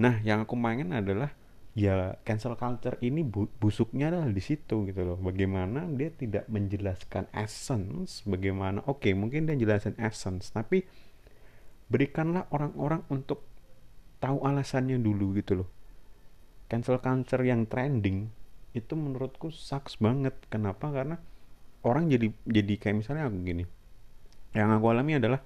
Nah 0.00 0.20
yang 0.24 0.44
aku 0.44 0.56
mainin 0.56 0.92
adalah 0.92 1.32
ya 1.76 2.16
cancel 2.24 2.56
culture 2.56 2.96
ini 3.04 3.20
bu 3.20 3.52
busuknya 3.60 4.08
adalah 4.08 4.32
di 4.32 4.40
situ 4.40 4.88
gitu 4.88 5.00
loh. 5.04 5.18
Bagaimana 5.20 5.84
dia 5.92 6.08
tidak 6.12 6.48
menjelaskan 6.48 7.28
essence 7.36 8.24
bagaimana 8.24 8.80
oke 8.88 9.04
okay, 9.04 9.12
mungkin 9.12 9.44
dia 9.48 9.56
jelasin 9.56 9.96
essence 10.00 10.52
tapi 10.52 10.84
berikanlah 11.86 12.48
orang-orang 12.50 13.04
untuk 13.12 13.44
tahu 14.18 14.42
alasannya 14.42 14.96
dulu 14.98 15.36
gitu 15.36 15.64
loh. 15.64 15.68
Cancel 16.66 16.98
culture 16.98 17.44
yang 17.46 17.68
trending 17.68 18.32
itu 18.76 18.92
menurutku 18.92 19.48
sucks 19.52 19.96
banget. 20.00 20.34
Kenapa? 20.52 20.92
Karena 20.92 21.16
orang 21.86 22.10
jadi 22.10 22.32
jadi 22.44 22.74
kayak 22.76 22.96
misalnya 23.04 23.28
aku 23.30 23.38
gini. 23.44 23.64
Yang 24.56 24.68
aku 24.80 24.86
alami 24.88 25.12
adalah 25.20 25.40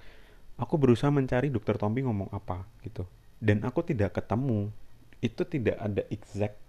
aku 0.61 0.77
berusaha 0.77 1.09
mencari 1.09 1.49
dokter 1.49 1.81
Tompi 1.81 2.05
ngomong 2.05 2.29
apa 2.37 2.69
gitu. 2.85 3.09
Dan 3.41 3.65
aku 3.65 3.81
tidak 3.81 4.21
ketemu. 4.21 4.69
Itu 5.25 5.49
tidak 5.49 5.81
ada 5.81 6.05
exact 6.13 6.61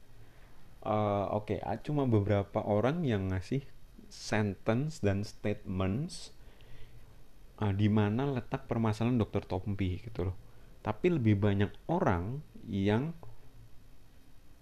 uh, 0.85 1.29
oke 1.33 1.57
okay, 1.57 1.79
cuma 1.85 2.09
beberapa 2.09 2.61
orang 2.65 3.05
yang 3.05 3.29
ngasih 3.29 3.63
sentence 4.11 4.99
dan 4.99 5.23
statements 5.23 6.35
uh, 7.61 7.71
di 7.71 7.87
mana 7.87 8.27
letak 8.27 8.67
permasalahan 8.67 9.19
dokter 9.19 9.43
Tompi 9.45 10.01
gitu 10.01 10.31
loh. 10.31 10.37
Tapi 10.81 11.13
lebih 11.13 11.37
banyak 11.37 11.71
orang 11.93 12.41
yang 12.65 13.13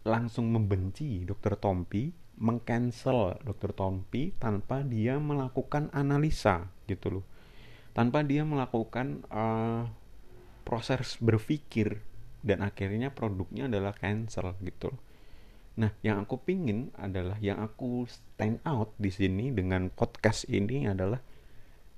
langsung 0.04 0.52
membenci 0.52 1.24
dokter 1.24 1.56
Tompi 1.60 2.12
mengcancel 2.40 3.36
dokter 3.44 3.76
Tompi 3.76 4.32
tanpa 4.40 4.80
dia 4.84 5.20
melakukan 5.20 5.92
analisa 5.92 6.72
gitu 6.88 7.20
loh 7.20 7.26
tanpa 8.00 8.24
dia 8.24 8.48
melakukan 8.48 9.27
uh, 9.27 9.91
proses 10.63 11.20
berpikir 11.20 12.00
dan 12.39 12.63
akhirnya 12.63 13.12
produknya 13.12 13.68
adalah 13.68 13.91
cancel 13.91 14.56
gitu 14.63 14.96
Nah, 15.79 15.96
yang 16.03 16.27
aku 16.27 16.36
pingin 16.44 16.91
adalah 17.00 17.39
yang 17.39 17.63
aku 17.63 18.03
stand 18.12 18.60
out 18.68 18.91
di 19.00 19.08
sini 19.08 19.56
dengan 19.56 19.88
podcast 19.88 20.44
ini 20.51 20.84
adalah 20.91 21.24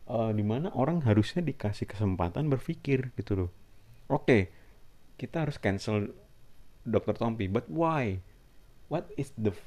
uh, 0.05 0.29
di 0.29 0.46
mana 0.46 0.70
orang 0.77 1.01
harusnya 1.01 1.41
dikasih 1.41 1.89
kesempatan 1.89 2.46
berpikir 2.46 3.10
gitu 3.17 3.34
loh. 3.34 3.51
Oke, 4.05 4.22
okay, 4.22 4.41
kita 5.17 5.50
harus 5.50 5.58
cancel 5.58 6.13
Dr. 6.86 7.17
Tompi, 7.17 7.50
but 7.50 7.65
why? 7.74 8.22
What 8.86 9.10
is 9.17 9.34
the 9.34 9.58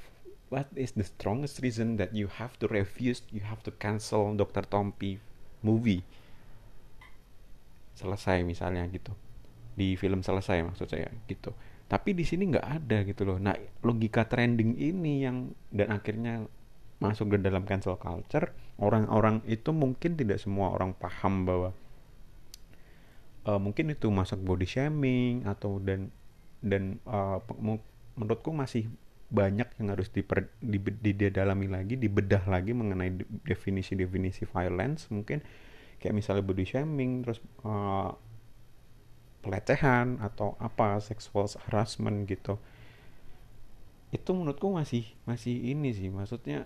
what 0.47 0.71
is 0.79 0.95
the 0.95 1.03
strongest 1.03 1.59
reason 1.59 1.99
that 1.99 2.15
you 2.15 2.31
have 2.31 2.55
to 2.63 2.71
refuse, 2.71 3.19
you 3.35 3.43
have 3.43 3.67
to 3.67 3.71
cancel 3.83 4.31
Dr. 4.31 4.63
Tompi 4.63 5.19
movie? 5.59 6.07
Selesai 7.95 8.43
misalnya 8.43 8.85
gitu. 8.91 9.15
Di 9.75 9.95
film 9.95 10.21
selesai 10.21 10.61
maksud 10.61 10.87
saya 10.91 11.09
gitu. 11.27 11.55
Tapi 11.85 12.11
di 12.13 12.27
sini 12.27 12.51
nggak 12.51 12.67
ada 12.67 12.97
gitu 13.07 13.23
loh. 13.23 13.39
Nah 13.39 13.55
logika 13.81 14.27
trending 14.27 14.75
ini 14.77 15.23
yang 15.23 15.55
dan 15.71 15.95
akhirnya 15.95 16.45
masuk 16.99 17.35
ke 17.35 17.37
dalam 17.43 17.67
cancel 17.67 17.99
culture 17.99 18.55
orang-orang 18.79 19.43
itu 19.47 19.75
mungkin 19.75 20.15
tidak 20.15 20.39
semua 20.39 20.71
orang 20.71 20.95
paham 20.95 21.43
bahwa 21.43 21.69
uh, 23.47 23.59
mungkin 23.59 23.91
itu 23.91 24.07
masuk 24.07 24.39
body 24.41 24.67
shaming 24.67 25.43
atau 25.43 25.79
dan 25.83 26.11
dan 26.63 26.97
uh, 27.05 27.39
menurutku 28.15 28.55
masih 28.55 28.87
banyak 29.25 29.67
yang 29.81 29.87
harus 29.91 30.07
diper, 30.13 30.47
di, 30.61 30.77
didalami 30.79 31.67
lagi 31.67 31.97
dibedah 31.97 32.45
lagi 32.47 32.71
mengenai 32.71 33.25
definisi-definisi 33.43 34.47
violence 34.47 35.09
mungkin 35.11 35.43
kayak 35.99 36.15
misalnya 36.15 36.43
body 36.45 36.65
shaming 36.67 37.23
terus 37.25 37.39
uh, 37.63 38.13
pelecehan 39.45 40.17
atau 40.19 40.57
apa 40.57 40.97
sexual 41.01 41.45
harassment 41.69 42.25
gitu. 42.25 42.57
Itu 44.09 44.33
menurutku 44.33 44.73
masih 44.73 45.05
masih 45.29 45.53
ini 45.53 45.93
sih 45.93 46.09
maksudnya 46.09 46.65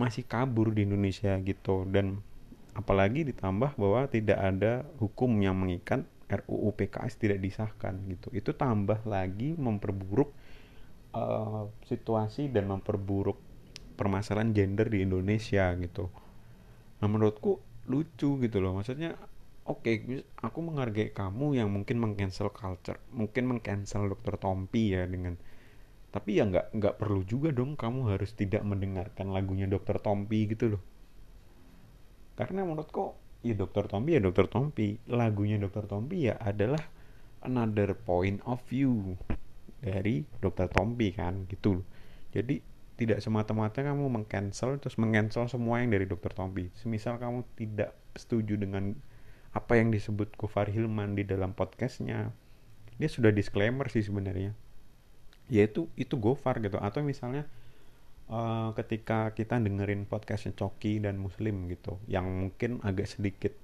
masih 0.00 0.24
kabur 0.24 0.72
di 0.72 0.88
Indonesia 0.88 1.36
gitu. 1.44 1.84
Dan 1.84 2.24
apalagi 2.72 3.28
ditambah 3.28 3.76
bahwa 3.76 4.08
tidak 4.08 4.38
ada 4.40 4.88
hukum 4.96 5.36
yang 5.44 5.58
mengikat 5.60 6.08
RUU 6.30 6.72
PKS 6.78 7.18
tidak 7.18 7.38
disahkan 7.44 7.98
gitu. 8.08 8.32
Itu 8.32 8.54
tambah 8.54 9.02
lagi 9.04 9.58
memperburuk 9.58 10.30
uh, 11.12 11.68
situasi 11.84 12.48
dan 12.48 12.70
memperburuk 12.70 13.36
permasalahan 13.98 14.56
gender 14.56 14.88
di 14.88 15.04
Indonesia 15.04 15.76
gitu. 15.76 16.08
Nah 17.04 17.08
menurutku 17.10 17.60
lucu 17.90 18.38
gitu 18.38 18.56
loh. 18.62 18.78
Maksudnya 18.78 19.18
oke 19.70 19.86
okay, 19.86 20.26
aku 20.40 20.58
menghargai 20.64 21.14
kamu 21.14 21.60
yang 21.62 21.68
mungkin 21.70 22.02
mengcancel 22.02 22.50
culture 22.50 22.98
mungkin 23.14 23.46
mengcancel 23.46 24.10
dokter 24.10 24.34
Tompi 24.40 24.96
ya 24.96 25.06
dengan 25.06 25.38
tapi 26.10 26.42
ya 26.42 26.48
nggak 26.48 26.74
nggak 26.74 26.94
perlu 26.98 27.22
juga 27.22 27.54
dong 27.54 27.78
kamu 27.78 28.10
harus 28.10 28.34
tidak 28.34 28.66
mendengarkan 28.66 29.30
lagunya 29.30 29.70
dokter 29.70 30.02
Tompi 30.02 30.50
gitu 30.50 30.74
loh. 30.74 30.82
Karena 32.34 32.66
menurutku 32.66 33.14
ya 33.46 33.54
dokter 33.54 33.86
Tompi 33.86 34.18
ya 34.18 34.20
dokter 34.22 34.50
Tompi 34.50 34.98
lagunya 35.06 35.54
dokter 35.62 35.86
Tompi 35.86 36.26
ya 36.26 36.34
adalah 36.42 36.82
another 37.46 37.94
point 37.94 38.42
of 38.42 38.58
view 38.66 39.14
dari 39.78 40.26
dokter 40.42 40.66
Tompi 40.66 41.14
kan 41.14 41.46
gitu 41.46 41.78
loh. 41.78 41.86
Jadi 42.34 42.58
tidak 43.00 43.24
semata-mata 43.24 43.80
kamu 43.80 44.12
mengcancel 44.12 44.76
terus 44.76 45.00
mengcancel 45.00 45.48
semua 45.48 45.80
yang 45.80 45.88
dari 45.96 46.04
dokter 46.04 46.28
Tompi 46.36 46.68
semisal 46.76 47.16
kamu 47.16 47.48
tidak 47.56 47.96
setuju 48.12 48.60
dengan 48.60 48.92
apa 49.50 49.80
yang 49.80 49.88
disebut 49.90 50.36
Gofar 50.36 50.68
Hilman 50.68 51.16
di 51.16 51.24
dalam 51.24 51.56
podcastnya 51.56 52.30
dia 53.00 53.08
sudah 53.08 53.32
disclaimer 53.32 53.88
sih 53.88 54.04
sebenarnya. 54.04 54.52
Yaitu 55.48 55.88
itu 55.96 56.20
Gofar 56.20 56.60
gitu. 56.60 56.76
Atau 56.76 57.00
misalnya 57.00 57.48
uh, 58.28 58.76
ketika 58.76 59.32
kita 59.32 59.56
dengerin 59.56 60.04
podcastnya 60.04 60.52
Coki 60.52 61.00
dan 61.00 61.16
Muslim 61.16 61.64
gitu 61.72 61.96
yang 62.04 62.28
mungkin 62.28 62.84
agak 62.84 63.08
sedikit 63.08 63.56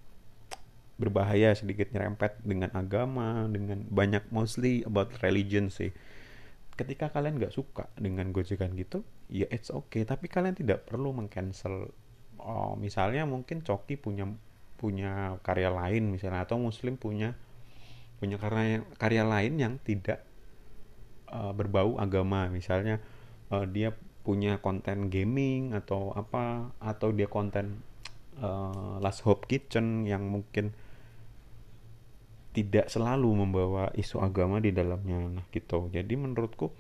berbahaya 0.97 1.53
sedikit 1.53 1.93
nyerempet 1.93 2.41
dengan 2.41 2.73
agama 2.73 3.45
dengan 3.53 3.85
banyak 3.93 4.25
mostly 4.33 4.81
about 4.89 5.13
religion 5.21 5.69
sih. 5.69 5.93
Ketika 6.81 7.13
kalian 7.13 7.37
nggak 7.37 7.53
suka 7.53 7.93
dengan 8.01 8.33
gojekan 8.33 8.73
gitu 8.73 9.05
ya 9.31 9.47
it's 9.51 9.71
okay. 9.71 10.07
Tapi 10.07 10.31
kalian 10.31 10.55
tidak 10.55 10.87
perlu 10.87 11.15
mengcancel. 11.15 11.91
Oh, 12.41 12.79
misalnya 12.79 13.27
mungkin 13.27 13.65
Coki 13.67 13.99
punya 13.99 14.29
punya 14.77 15.41
karya 15.41 15.73
lain 15.73 16.13
misalnya 16.13 16.45
atau 16.45 16.61
Muslim 16.61 17.01
punya 17.01 17.33
punya 18.21 18.37
karya 18.37 18.85
karya 19.01 19.25
lain 19.25 19.57
yang 19.57 19.75
tidak 19.83 20.23
uh, 21.33 21.53
berbau 21.53 21.99
agama. 21.99 22.47
Misalnya 22.53 23.03
uh, 23.51 23.67
dia 23.67 23.95
punya 24.27 24.59
konten 24.59 25.07
gaming 25.07 25.71
atau 25.71 26.11
apa 26.15 26.75
atau 26.83 27.15
dia 27.15 27.31
konten 27.31 27.83
uh, 28.43 28.99
Last 28.99 29.23
Hope 29.23 29.47
Kitchen 29.47 30.03
yang 30.03 30.27
mungkin 30.27 30.75
tidak 32.57 32.89
selalu 32.89 33.45
membawa 33.45 33.93
isu 33.93 34.19
agama 34.25 34.59
di 34.65 34.73
dalamnya. 34.73 35.29
Nah 35.29 35.47
gitu. 35.53 35.93
Jadi 35.93 36.15
menurutku 36.17 36.73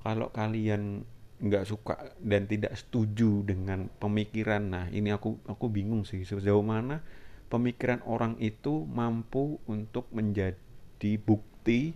kalau 0.00 0.32
kalian 0.32 1.04
nggak 1.36 1.64
suka 1.68 2.16
dan 2.16 2.48
tidak 2.48 2.72
setuju 2.76 3.44
dengan 3.44 3.92
pemikiran. 4.00 4.62
Nah 4.72 4.86
ini 4.88 5.12
aku 5.12 5.36
aku 5.44 5.68
bingung 5.68 6.08
sih 6.08 6.24
sejauh 6.24 6.64
mana 6.64 7.04
pemikiran 7.52 8.02
orang 8.08 8.40
itu 8.42 8.88
mampu 8.88 9.60
untuk 9.68 10.08
menjadi 10.10 11.12
bukti 11.20 11.92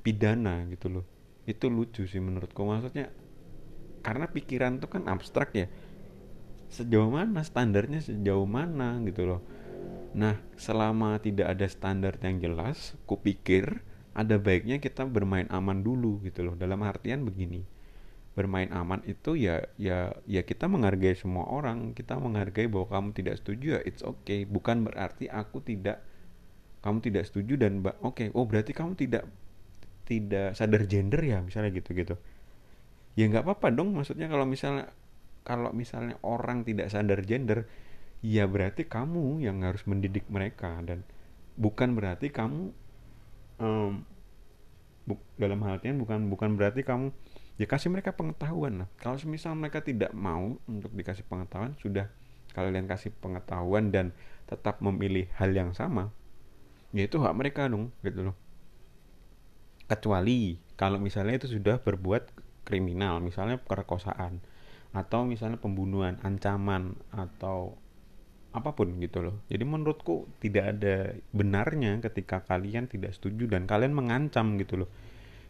pidana 0.00 0.64
gitu 0.72 0.88
loh. 0.88 1.04
Itu 1.44 1.68
lucu 1.68 2.08
sih 2.08 2.22
menurutku. 2.24 2.64
Maksudnya 2.64 3.12
karena 4.02 4.26
pikiran 4.26 4.80
itu 4.80 4.88
kan 4.88 5.06
abstrak 5.06 5.52
ya. 5.54 5.66
Sejauh 6.72 7.12
mana 7.12 7.44
standarnya 7.44 8.00
sejauh 8.00 8.48
mana 8.48 8.96
gitu 9.04 9.28
loh. 9.28 9.40
Nah 10.16 10.40
selama 10.56 11.20
tidak 11.20 11.52
ada 11.52 11.68
standar 11.68 12.16
yang 12.24 12.40
jelas 12.40 12.96
kupikir 13.04 13.84
ada 14.12 14.36
baiknya 14.36 14.76
kita 14.80 15.04
bermain 15.04 15.48
aman 15.52 15.84
dulu 15.84 16.24
gitu 16.24 16.48
loh. 16.48 16.56
Dalam 16.56 16.80
artian 16.80 17.28
begini 17.28 17.71
bermain 18.32 18.72
aman 18.72 19.04
itu 19.04 19.36
ya 19.36 19.60
ya 19.76 20.16
ya 20.24 20.40
kita 20.42 20.68
menghargai 20.68 21.16
semua 21.16 21.48
orang. 21.48 21.92
Kita 21.92 22.16
menghargai 22.16 22.68
bahwa 22.68 22.88
kamu 22.88 23.08
tidak 23.16 23.34
setuju 23.40 23.78
ya 23.78 23.80
it's 23.84 24.00
okay. 24.00 24.48
Bukan 24.48 24.84
berarti 24.88 25.28
aku 25.28 25.60
tidak 25.60 26.00
kamu 26.82 26.98
tidak 26.98 27.24
setuju 27.30 27.54
dan 27.56 27.78
oke 27.80 27.94
okay, 28.02 28.28
oh 28.34 28.42
berarti 28.42 28.74
kamu 28.74 28.98
tidak 28.98 29.24
tidak 30.02 30.58
sadar 30.58 30.82
gender 30.90 31.22
ya 31.22 31.38
misalnya 31.38 31.70
gitu 31.70 31.94
gitu 31.94 32.18
ya 33.14 33.30
nggak 33.30 33.46
apa-apa 33.46 33.70
dong 33.70 33.94
maksudnya 33.94 34.26
kalau 34.26 34.44
misalnya 34.44 34.90
kalau 35.46 35.70
misalnya 35.70 36.18
orang 36.26 36.66
tidak 36.66 36.90
sadar 36.90 37.22
gender 37.22 37.70
ya 38.22 38.50
berarti 38.50 38.86
kamu 38.86 39.42
yang 39.42 39.62
harus 39.62 39.86
mendidik 39.86 40.26
mereka 40.26 40.78
dan 40.82 41.06
bukan 41.54 41.94
berarti 41.94 42.34
kamu 42.34 42.74
um, 43.62 44.02
bu, 45.06 45.18
dalam 45.38 45.62
hal 45.66 45.78
bukan 45.82 46.30
bukan 46.30 46.50
berarti 46.58 46.82
kamu 46.82 47.14
ya 47.62 47.70
kasih 47.70 47.94
mereka 47.94 48.10
pengetahuan 48.10 48.82
lah. 48.82 48.88
Kalau 48.98 49.14
misal 49.30 49.54
mereka 49.54 49.78
tidak 49.78 50.10
mau 50.10 50.58
untuk 50.66 50.90
dikasih 50.90 51.22
pengetahuan 51.30 51.78
sudah 51.78 52.10
kalian 52.58 52.90
kasih 52.90 53.14
pengetahuan 53.22 53.94
dan 53.94 54.10
tetap 54.50 54.82
memilih 54.82 55.30
hal 55.38 55.54
yang 55.54 55.70
sama 55.72 56.10
ya 56.92 57.08
itu 57.08 57.22
hak 57.22 57.34
mereka 57.38 57.70
dong 57.70 57.94
gitu 58.02 58.26
loh. 58.26 58.36
Kecuali 59.86 60.58
kalau 60.74 60.98
misalnya 60.98 61.38
itu 61.38 61.54
sudah 61.54 61.78
berbuat 61.78 62.34
kriminal 62.66 63.22
misalnya 63.22 63.62
perkosaan 63.62 64.42
atau 64.92 65.24
misalnya 65.24 65.56
pembunuhan 65.56 66.20
ancaman 66.20 66.98
atau 67.14 67.80
apa 68.52 68.76
pun 68.76 69.00
gitu 69.00 69.24
loh. 69.24 69.40
Jadi 69.48 69.64
menurutku 69.64 70.28
tidak 70.42 70.76
ada 70.76 71.16
benarnya 71.32 72.02
ketika 72.04 72.44
kalian 72.44 72.90
tidak 72.90 73.16
setuju 73.16 73.48
dan 73.48 73.64
kalian 73.64 73.96
mengancam 73.96 74.58
gitu 74.58 74.84
loh 74.84 74.90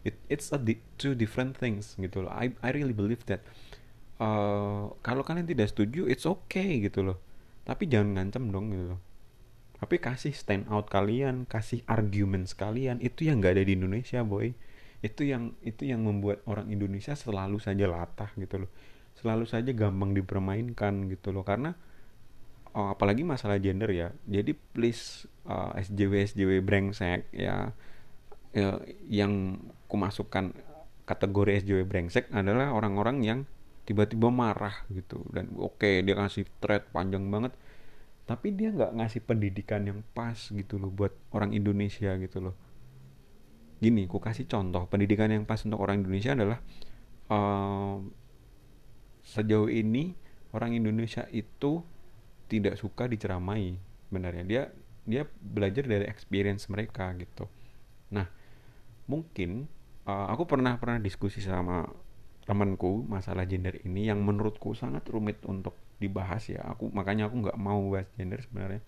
it, 0.03 0.19
it's 0.27 0.51
a 0.51 0.59
di 0.59 0.79
two 0.99 1.15
different 1.15 1.55
things 1.55 1.95
gitu 1.95 2.27
loh. 2.27 2.31
I 2.31 2.51
I 2.59 2.75
really 2.75 2.95
believe 2.95 3.23
that 3.31 3.43
uh, 4.19 4.91
kalau 5.03 5.23
kalian 5.23 5.47
tidak 5.47 5.71
setuju 5.71 6.07
it's 6.07 6.27
okay 6.27 6.83
gitu 6.83 7.03
loh. 7.03 7.17
Tapi 7.63 7.87
jangan 7.87 8.19
ngancam 8.19 8.51
dong 8.51 8.65
gitu 8.71 8.85
loh. 8.95 9.01
Tapi 9.79 9.99
kasih 9.99 10.31
stand 10.31 10.67
out 10.71 10.87
kalian 10.87 11.43
kasih 11.43 11.83
argument 11.91 12.47
kalian 12.55 13.03
itu 13.03 13.27
yang 13.27 13.43
gak 13.43 13.59
ada 13.59 13.63
di 13.67 13.75
Indonesia 13.75 14.23
boy. 14.23 14.55
Itu 15.03 15.27
yang 15.27 15.55
itu 15.63 15.83
yang 15.83 16.07
membuat 16.07 16.43
orang 16.47 16.71
Indonesia 16.71 17.15
selalu 17.15 17.59
saja 17.59 17.87
latah 17.87 18.31
gitu 18.39 18.63
loh. 18.63 18.71
Selalu 19.19 19.43
saja 19.47 19.71
gampang 19.75 20.15
dipermainkan 20.15 21.11
gitu 21.11 21.35
loh. 21.35 21.43
Karena 21.43 21.75
oh, 22.75 22.91
apalagi 22.91 23.27
masalah 23.27 23.59
gender 23.59 23.91
ya. 23.91 24.15
Jadi 24.27 24.55
please 24.55 25.27
uh, 25.47 25.75
SJW 25.75 26.31
SJW 26.31 26.51
brengsek 26.63 27.29
ya, 27.35 27.71
ya 28.53 28.77
yang 29.09 29.59
kumasukkan 29.89 30.53
kategori 31.03 31.65
SJW 31.65 31.83
brengsek 31.83 32.31
adalah 32.31 32.71
orang-orang 32.71 33.17
yang 33.25 33.39
tiba-tiba 33.83 34.31
marah 34.31 34.87
gitu. 34.93 35.25
Dan 35.33 35.51
oke 35.59 35.81
okay, 35.81 36.05
dia 36.05 36.15
ngasih 36.15 36.47
thread 36.63 36.87
panjang 36.93 37.27
banget 37.27 37.51
tapi 38.23 38.55
dia 38.55 38.71
nggak 38.71 38.95
ngasih 38.95 39.21
pendidikan 39.27 39.83
yang 39.83 39.99
pas 40.15 40.39
gitu 40.47 40.79
loh 40.79 40.87
buat 40.87 41.11
orang 41.35 41.51
Indonesia 41.51 42.15
gitu 42.15 42.39
loh. 42.39 42.55
Gini 43.83 44.07
ku 44.07 44.23
kasih 44.23 44.47
contoh 44.47 44.87
pendidikan 44.87 45.27
yang 45.27 45.43
pas 45.43 45.59
untuk 45.67 45.83
orang 45.83 45.99
Indonesia 45.99 46.31
adalah 46.31 46.63
uh, 47.27 47.99
sejauh 49.27 49.67
ini 49.67 50.15
orang 50.55 50.71
Indonesia 50.77 51.27
itu 51.35 51.83
tidak 52.47 52.79
suka 52.79 53.11
diceramai 53.11 53.75
benarnya 54.07 54.43
dia 54.45 54.63
dia 55.03 55.27
belajar 55.27 55.83
dari 55.83 56.07
experience 56.07 56.71
mereka 56.71 57.11
gitu 57.19 57.49
mungkin 59.07 59.67
uh, 60.07 60.27
aku 60.31 60.47
pernah 60.47 60.79
pernah 60.79 60.99
diskusi 60.99 61.43
sama 61.43 61.87
temanku 62.43 63.07
masalah 63.07 63.47
gender 63.47 63.79
ini 63.87 64.11
yang 64.11 64.19
menurutku 64.19 64.75
sangat 64.75 65.07
rumit 65.07 65.39
untuk 65.47 65.79
dibahas 65.97 66.43
ya. 66.51 66.59
Aku 66.75 66.91
makanya 66.91 67.31
aku 67.31 67.47
nggak 67.47 67.59
mau 67.59 67.79
bahas 67.87 68.07
gender 68.19 68.43
sebenarnya. 68.43 68.83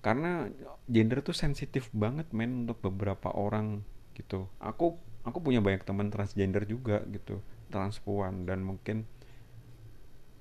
Karena 0.00 0.48
gender 0.88 1.20
tuh 1.20 1.36
sensitif 1.36 1.92
banget 1.92 2.32
men 2.32 2.64
untuk 2.64 2.80
beberapa 2.80 3.28
orang 3.36 3.84
gitu. 4.16 4.48
Aku 4.62 4.96
aku 5.26 5.38
punya 5.44 5.60
banyak 5.60 5.84
teman 5.84 6.08
transgender 6.08 6.64
juga 6.64 7.04
gitu. 7.12 7.44
Transpuan 7.68 8.48
dan 8.48 8.64
mungkin 8.64 9.04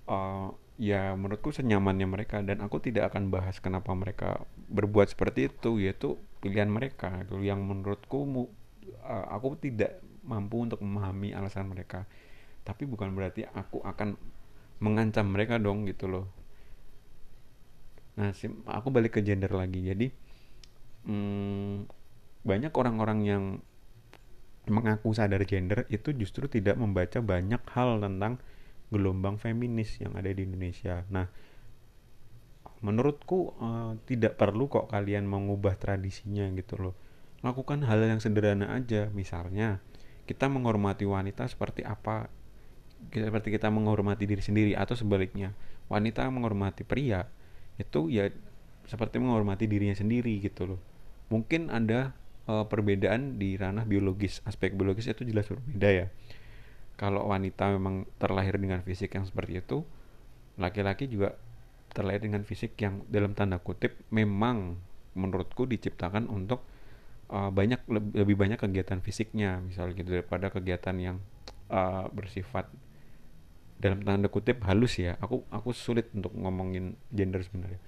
uh, 0.08 0.56
ya 0.80 1.16
menurutku 1.20 1.52
senyamannya 1.52 2.08
mereka 2.08 2.40
dan 2.44 2.64
aku 2.64 2.80
tidak 2.80 3.12
akan 3.12 3.32
bahas 3.32 3.60
kenapa 3.60 3.92
mereka 3.96 4.44
berbuat 4.72 5.12
seperti 5.12 5.52
itu 5.52 5.84
yaitu 5.84 6.16
pilihan 6.40 6.72
mereka 6.72 7.12
gitu. 7.28 7.44
Yang 7.44 7.60
menurutku 7.60 8.24
uh, 9.06 9.26
aku 9.34 9.58
tidak 9.62 10.02
mampu 10.26 10.66
untuk 10.66 10.82
memahami 10.82 11.32
alasan 11.38 11.70
mereka. 11.70 12.10
Tapi 12.66 12.90
bukan 12.90 13.14
berarti 13.14 13.46
aku 13.46 13.82
akan 13.86 14.18
mengancam 14.82 15.30
mereka 15.30 15.62
dong 15.62 15.86
gitu 15.86 16.10
loh. 16.10 16.26
Nah 18.18 18.34
aku 18.70 18.88
balik 18.90 19.20
ke 19.20 19.22
gender 19.22 19.54
lagi. 19.54 19.86
Jadi 19.86 20.08
hmm, 21.06 21.86
banyak 22.42 22.74
orang-orang 22.74 23.20
yang 23.26 23.44
mengaku 24.66 25.14
sadar 25.14 25.46
gender 25.46 25.86
itu 25.94 26.10
justru 26.18 26.50
tidak 26.50 26.74
membaca 26.82 27.22
banyak 27.22 27.62
hal 27.70 28.02
tentang 28.02 28.42
gelombang 28.90 29.38
feminis 29.38 30.02
yang 30.02 30.18
ada 30.18 30.34
di 30.34 30.42
Indonesia. 30.42 31.06
Nah, 31.14 31.30
menurutku 32.82 33.54
uh, 33.62 33.94
tidak 34.10 34.42
perlu 34.42 34.66
kok 34.66 34.90
kalian 34.90 35.30
mengubah 35.30 35.78
tradisinya 35.78 36.50
gitu 36.54 36.82
loh 36.82 37.05
lakukan 37.46 37.86
hal 37.86 38.02
yang 38.02 38.18
sederhana 38.18 38.74
aja. 38.74 39.14
Misalnya 39.14 39.80
kita 40.26 40.50
menghormati 40.50 41.06
wanita 41.06 41.46
seperti 41.46 41.86
apa? 41.86 42.34
Seperti 43.14 43.54
kita 43.54 43.70
menghormati 43.70 44.26
diri 44.26 44.42
sendiri 44.42 44.74
atau 44.74 44.98
sebaliknya 44.98 45.54
wanita 45.86 46.26
menghormati 46.34 46.82
pria 46.82 47.30
itu 47.78 48.10
ya 48.10 48.34
seperti 48.90 49.22
menghormati 49.22 49.70
dirinya 49.70 49.94
sendiri 49.94 50.42
gitu 50.42 50.76
loh. 50.76 50.82
Mungkin 51.30 51.70
ada 51.70 52.18
uh, 52.50 52.66
perbedaan 52.66 53.38
di 53.38 53.58
ranah 53.58 53.86
biologis. 53.86 54.42
Aspek 54.50 54.74
biologis 54.74 55.06
itu 55.06 55.22
jelas 55.22 55.46
berbeda 55.46 55.90
ya. 55.94 56.08
Kalau 56.96 57.30
wanita 57.30 57.70
memang 57.70 58.10
terlahir 58.18 58.58
dengan 58.58 58.82
fisik 58.82 59.14
yang 59.14 59.28
seperti 59.28 59.62
itu 59.62 59.86
laki-laki 60.56 61.12
juga 61.12 61.36
terlahir 61.92 62.24
dengan 62.24 62.48
fisik 62.48 62.80
yang 62.80 63.04
dalam 63.12 63.36
tanda 63.36 63.60
kutip 63.60 64.00
memang 64.12 64.80
menurutku 65.16 65.68
diciptakan 65.68 66.28
untuk 66.32 66.64
uh, 67.30 67.50
banyak 67.50 67.82
lebih 67.90 68.36
banyak 68.38 68.60
kegiatan 68.60 69.00
fisiknya. 69.02 69.62
Misalnya 69.64 69.94
gitu 69.98 70.10
daripada 70.20 70.52
kegiatan 70.54 70.96
yang 70.98 71.18
uh, 71.72 72.06
bersifat 72.14 72.70
dalam 73.82 74.02
tanda 74.06 74.28
kutip 74.30 74.62
halus 74.66 74.98
ya. 75.02 75.18
Aku 75.22 75.46
aku 75.50 75.74
sulit 75.74 76.10
untuk 76.14 76.34
ngomongin 76.38 76.98
gender 77.10 77.42
sebenarnya. 77.42 77.82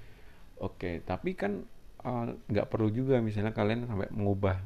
Oke 0.57 1.05
tapi 1.05 1.37
kan 1.37 1.65
uh, 2.01 2.33
nggak 2.49 2.67
uh, 2.67 2.69
perlu 2.69 2.89
juga 2.89 3.21
misalnya 3.21 3.53
kalian 3.53 3.85
sampai 3.85 4.09
mengubah 4.09 4.57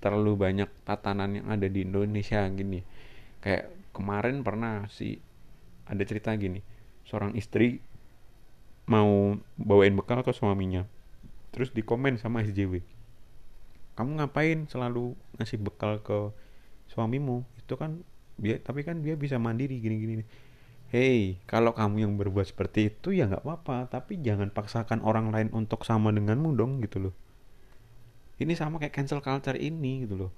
terlalu 0.00 0.32
banyak 0.32 0.70
tatanan 0.88 1.36
yang 1.36 1.46
ada 1.52 1.68
di 1.68 1.86
Indonesia 1.86 2.42
gini. 2.50 2.82
Kayak 3.40 3.72
kemarin 3.94 4.42
pernah 4.42 4.88
si 4.90 5.20
ada 5.86 6.02
cerita 6.02 6.34
gini. 6.34 6.60
Seorang 7.06 7.34
istri 7.34 7.82
mau 8.90 9.38
bawain 9.54 9.94
bekal 9.94 10.26
ke 10.26 10.34
suaminya. 10.34 10.86
Terus 11.50 11.74
dikomen 11.74 12.14
sama 12.14 12.46
SJW 12.46 12.99
kamu 13.94 14.20
ngapain 14.22 14.66
selalu 14.70 15.14
ngasih 15.38 15.58
bekal 15.60 16.02
ke 16.02 16.34
suamimu 16.90 17.46
itu 17.58 17.74
kan 17.78 18.02
dia 18.40 18.56
tapi 18.58 18.82
kan 18.82 19.04
dia 19.04 19.14
bisa 19.14 19.36
mandiri 19.36 19.78
gini-gini 19.78 20.24
Hey, 20.90 21.38
kalau 21.46 21.70
kamu 21.70 22.02
yang 22.02 22.18
berbuat 22.18 22.50
seperti 22.50 22.90
itu 22.90 23.14
ya 23.14 23.30
nggak 23.30 23.46
apa-apa, 23.46 23.86
tapi 23.86 24.18
jangan 24.18 24.50
paksakan 24.50 25.06
orang 25.06 25.30
lain 25.30 25.46
untuk 25.54 25.86
sama 25.86 26.10
denganmu 26.10 26.50
dong 26.58 26.82
gitu 26.82 26.98
loh. 26.98 27.14
Ini 28.42 28.58
sama 28.58 28.82
kayak 28.82 28.98
cancel 28.98 29.22
culture 29.22 29.54
ini 29.54 30.02
gitu 30.02 30.26
loh. 30.26 30.30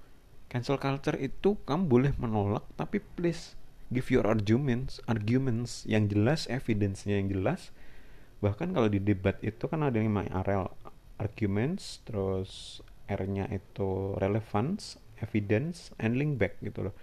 Cancel 0.53 0.77
culture 0.77 1.17
itu 1.17 1.57
kamu 1.65 1.89
boleh 1.89 2.13
menolak, 2.21 2.69
tapi 2.77 3.01
please 3.01 3.57
give 3.89 4.13
your 4.13 4.29
arguments, 4.29 5.01
arguments 5.09 5.89
yang 5.89 6.05
jelas, 6.13 6.45
evidence-nya 6.53 7.17
yang 7.17 7.33
jelas. 7.33 7.73
Bahkan 8.45 8.77
kalau 8.77 8.93
di 8.93 9.01
debat 9.01 9.41
itu 9.41 9.65
kan 9.65 9.81
ada 9.81 9.97
yang 9.97 10.13
RL, 10.13 10.69
arguments, 11.17 12.05
terus 12.05 12.85
R-nya 13.11 13.51
itu 13.51 14.15
relevance, 14.19 14.99
evidence, 15.19 15.91
and 15.99 16.19
link 16.19 16.39
back 16.39 16.59
gitu 16.63 16.91
loh. 16.91 16.95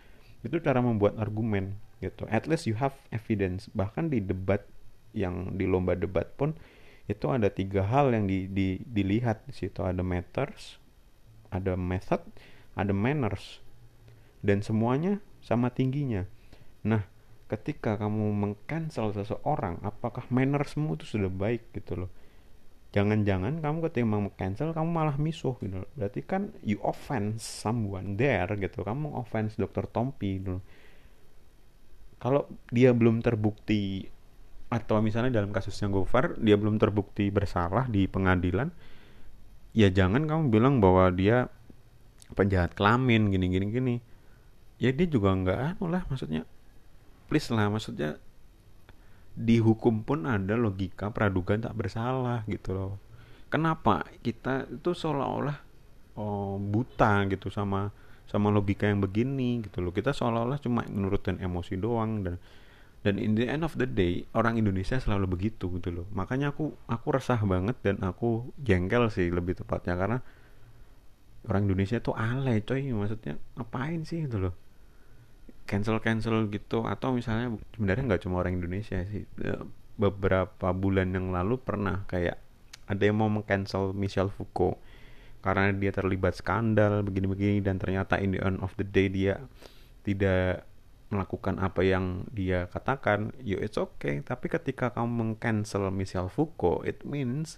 Itu 0.46 0.60
cara 0.64 0.80
membuat 0.80 1.20
argumen 1.20 1.76
gitu. 2.00 2.28
At 2.32 2.48
least 2.48 2.68
you 2.68 2.80
have 2.80 2.96
evidence. 3.12 3.68
Bahkan 3.76 4.12
di 4.12 4.24
debat 4.24 4.64
yang 5.12 5.58
di 5.60 5.66
lomba 5.68 5.98
debat 5.98 6.32
pun 6.40 6.56
itu 7.10 7.26
ada 7.28 7.50
tiga 7.50 7.84
hal 7.90 8.14
yang 8.14 8.30
di, 8.30 8.46
di, 8.48 8.80
dilihat 8.86 9.44
di 9.50 9.54
situ. 9.56 9.84
Ada 9.84 10.06
matters 10.06 10.80
ada 11.50 11.74
method 11.74 12.22
ada 12.78 12.94
manners. 12.94 13.60
Dan 14.40 14.64
semuanya 14.64 15.20
sama 15.44 15.74
tingginya. 15.74 16.24
Nah 16.86 17.04
ketika 17.50 17.98
kamu 17.98 18.30
mengcancel 18.32 19.10
seseorang 19.12 19.82
apakah 19.82 20.22
mannersmu 20.30 20.94
itu 21.02 21.18
sudah 21.18 21.34
baik 21.34 21.74
gitu 21.74 22.06
loh 22.06 22.10
jangan-jangan 22.90 23.62
kamu 23.62 23.78
ketika 23.90 24.06
mau 24.06 24.30
cancel 24.34 24.74
kamu 24.74 24.90
malah 24.90 25.18
misuh 25.22 25.54
gitu. 25.62 25.86
Berarti 25.94 26.22
kan 26.26 26.50
you 26.66 26.82
offense 26.82 27.46
someone 27.46 28.18
there 28.18 28.50
gitu. 28.58 28.82
Kamu 28.82 29.14
offense 29.14 29.58
dokter 29.58 29.86
Tompi 29.86 30.42
gitu. 30.42 30.58
Kalau 32.20 32.50
dia 32.74 32.92
belum 32.92 33.24
terbukti 33.24 34.10
atau 34.70 35.02
misalnya 35.02 35.42
dalam 35.42 35.50
kasusnya 35.50 35.90
Gofar 35.90 36.38
dia 36.38 36.54
belum 36.54 36.78
terbukti 36.78 37.34
bersalah 37.34 37.90
di 37.90 38.06
pengadilan 38.06 38.70
ya 39.74 39.90
jangan 39.90 40.30
kamu 40.30 40.54
bilang 40.54 40.78
bahwa 40.78 41.10
dia 41.10 41.50
penjahat 42.38 42.78
kelamin 42.78 43.34
gini 43.34 43.50
gini 43.50 43.66
gini 43.74 43.96
ya 44.78 44.94
dia 44.94 45.10
juga 45.10 45.34
nggak 45.34 45.60
anu 45.74 45.90
lah 45.90 46.06
maksudnya 46.06 46.46
please 47.26 47.50
lah 47.50 47.66
maksudnya 47.74 48.22
di 49.40 49.56
hukum 49.64 50.04
pun 50.04 50.28
ada 50.28 50.60
logika 50.60 51.16
praduga 51.16 51.56
tak 51.56 51.72
bersalah 51.80 52.44
gitu 52.52 52.76
loh. 52.76 52.94
Kenapa 53.48 54.04
kita 54.20 54.68
itu 54.68 54.92
seolah-olah 54.92 55.58
oh, 56.20 56.60
buta 56.60 57.24
gitu 57.32 57.48
sama 57.48 57.96
sama 58.28 58.52
logika 58.52 58.86
yang 58.92 59.00
begini 59.00 59.64
gitu 59.64 59.80
loh. 59.80 59.96
Kita 59.96 60.12
seolah-olah 60.12 60.60
cuma 60.60 60.84
nurutin 60.92 61.40
emosi 61.40 61.80
doang 61.80 62.28
dan 62.28 62.36
dan 63.00 63.16
in 63.16 63.40
the 63.40 63.48
end 63.48 63.64
of 63.64 63.80
the 63.80 63.88
day 63.88 64.28
orang 64.36 64.60
Indonesia 64.60 65.00
selalu 65.00 65.40
begitu 65.40 65.72
gitu 65.80 66.04
loh. 66.04 66.06
Makanya 66.12 66.52
aku 66.52 66.76
aku 66.92 67.08
resah 67.16 67.40
banget 67.40 67.80
dan 67.80 68.04
aku 68.04 68.52
jengkel 68.60 69.08
sih 69.08 69.32
lebih 69.32 69.56
tepatnya 69.56 69.96
karena 69.96 70.20
orang 71.48 71.64
Indonesia 71.64 72.04
tuh 72.04 72.12
alay 72.20 72.60
coy 72.60 72.92
maksudnya 72.92 73.40
ngapain 73.56 74.04
sih 74.04 74.28
gitu 74.28 74.44
loh 74.44 74.54
cancel 75.70 76.02
cancel 76.02 76.50
gitu. 76.50 76.90
Atau 76.90 77.14
misalnya 77.14 77.54
sebenarnya 77.78 78.04
nggak 78.10 78.22
cuma 78.26 78.42
orang 78.42 78.58
Indonesia 78.58 78.98
sih. 79.06 79.30
Beberapa 80.00 80.74
bulan 80.74 81.14
yang 81.14 81.30
lalu 81.30 81.62
pernah 81.62 82.10
kayak 82.10 82.42
ada 82.90 83.04
yang 83.06 83.22
mau 83.22 83.30
mengcancel 83.30 83.94
Michel 83.94 84.34
Foucault. 84.34 84.82
Karena 85.40 85.72
dia 85.72 85.94
terlibat 85.94 86.36
skandal 86.36 87.06
begini-begini 87.06 87.62
dan 87.62 87.78
ternyata 87.78 88.18
in 88.18 88.36
the 88.36 88.42
end 88.42 88.60
of 88.60 88.74
the 88.76 88.84
day 88.84 89.08
dia 89.08 89.40
tidak 90.04 90.68
melakukan 91.10 91.58
apa 91.58 91.82
yang 91.82 92.28
dia 92.30 92.70
katakan, 92.70 93.34
yo 93.42 93.58
it's 93.58 93.80
okay. 93.80 94.22
Tapi 94.22 94.46
ketika 94.52 94.94
kamu 94.94 95.10
mengcancel 95.10 95.90
Michel 95.90 96.30
Foucault, 96.30 96.86
it 96.86 97.02
means 97.02 97.58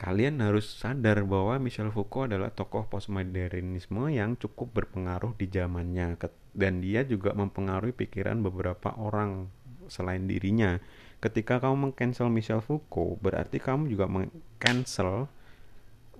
kalian 0.00 0.40
harus 0.42 0.66
sadar 0.66 1.22
bahwa 1.22 1.60
Michel 1.60 1.92
Foucault 1.92 2.32
adalah 2.32 2.50
tokoh 2.50 2.88
postmodernisme 2.88 4.10
yang 4.10 4.34
cukup 4.40 4.72
berpengaruh 4.74 5.36
di 5.36 5.46
zamannya 5.52 6.16
dan 6.54 6.78
dia 6.80 7.02
juga 7.02 7.34
mempengaruhi 7.34 7.92
pikiran 7.92 8.40
beberapa 8.40 8.94
orang 8.94 9.50
selain 9.90 10.30
dirinya. 10.30 10.78
Ketika 11.20 11.60
kamu 11.60 11.90
mengcancel 11.90 12.30
Michel 12.30 12.62
Foucault, 12.62 13.20
berarti 13.20 13.58
kamu 13.58 13.90
juga 13.90 14.06
mengcancel 14.08 15.28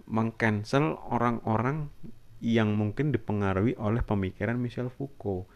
mengcancel 0.04 1.00
orang-orang 1.08 1.88
yang 2.44 2.76
mungkin 2.76 3.08
dipengaruhi 3.08 3.72
oleh 3.80 4.04
pemikiran 4.04 4.60
Michel 4.60 4.92
Foucault. 4.92 5.48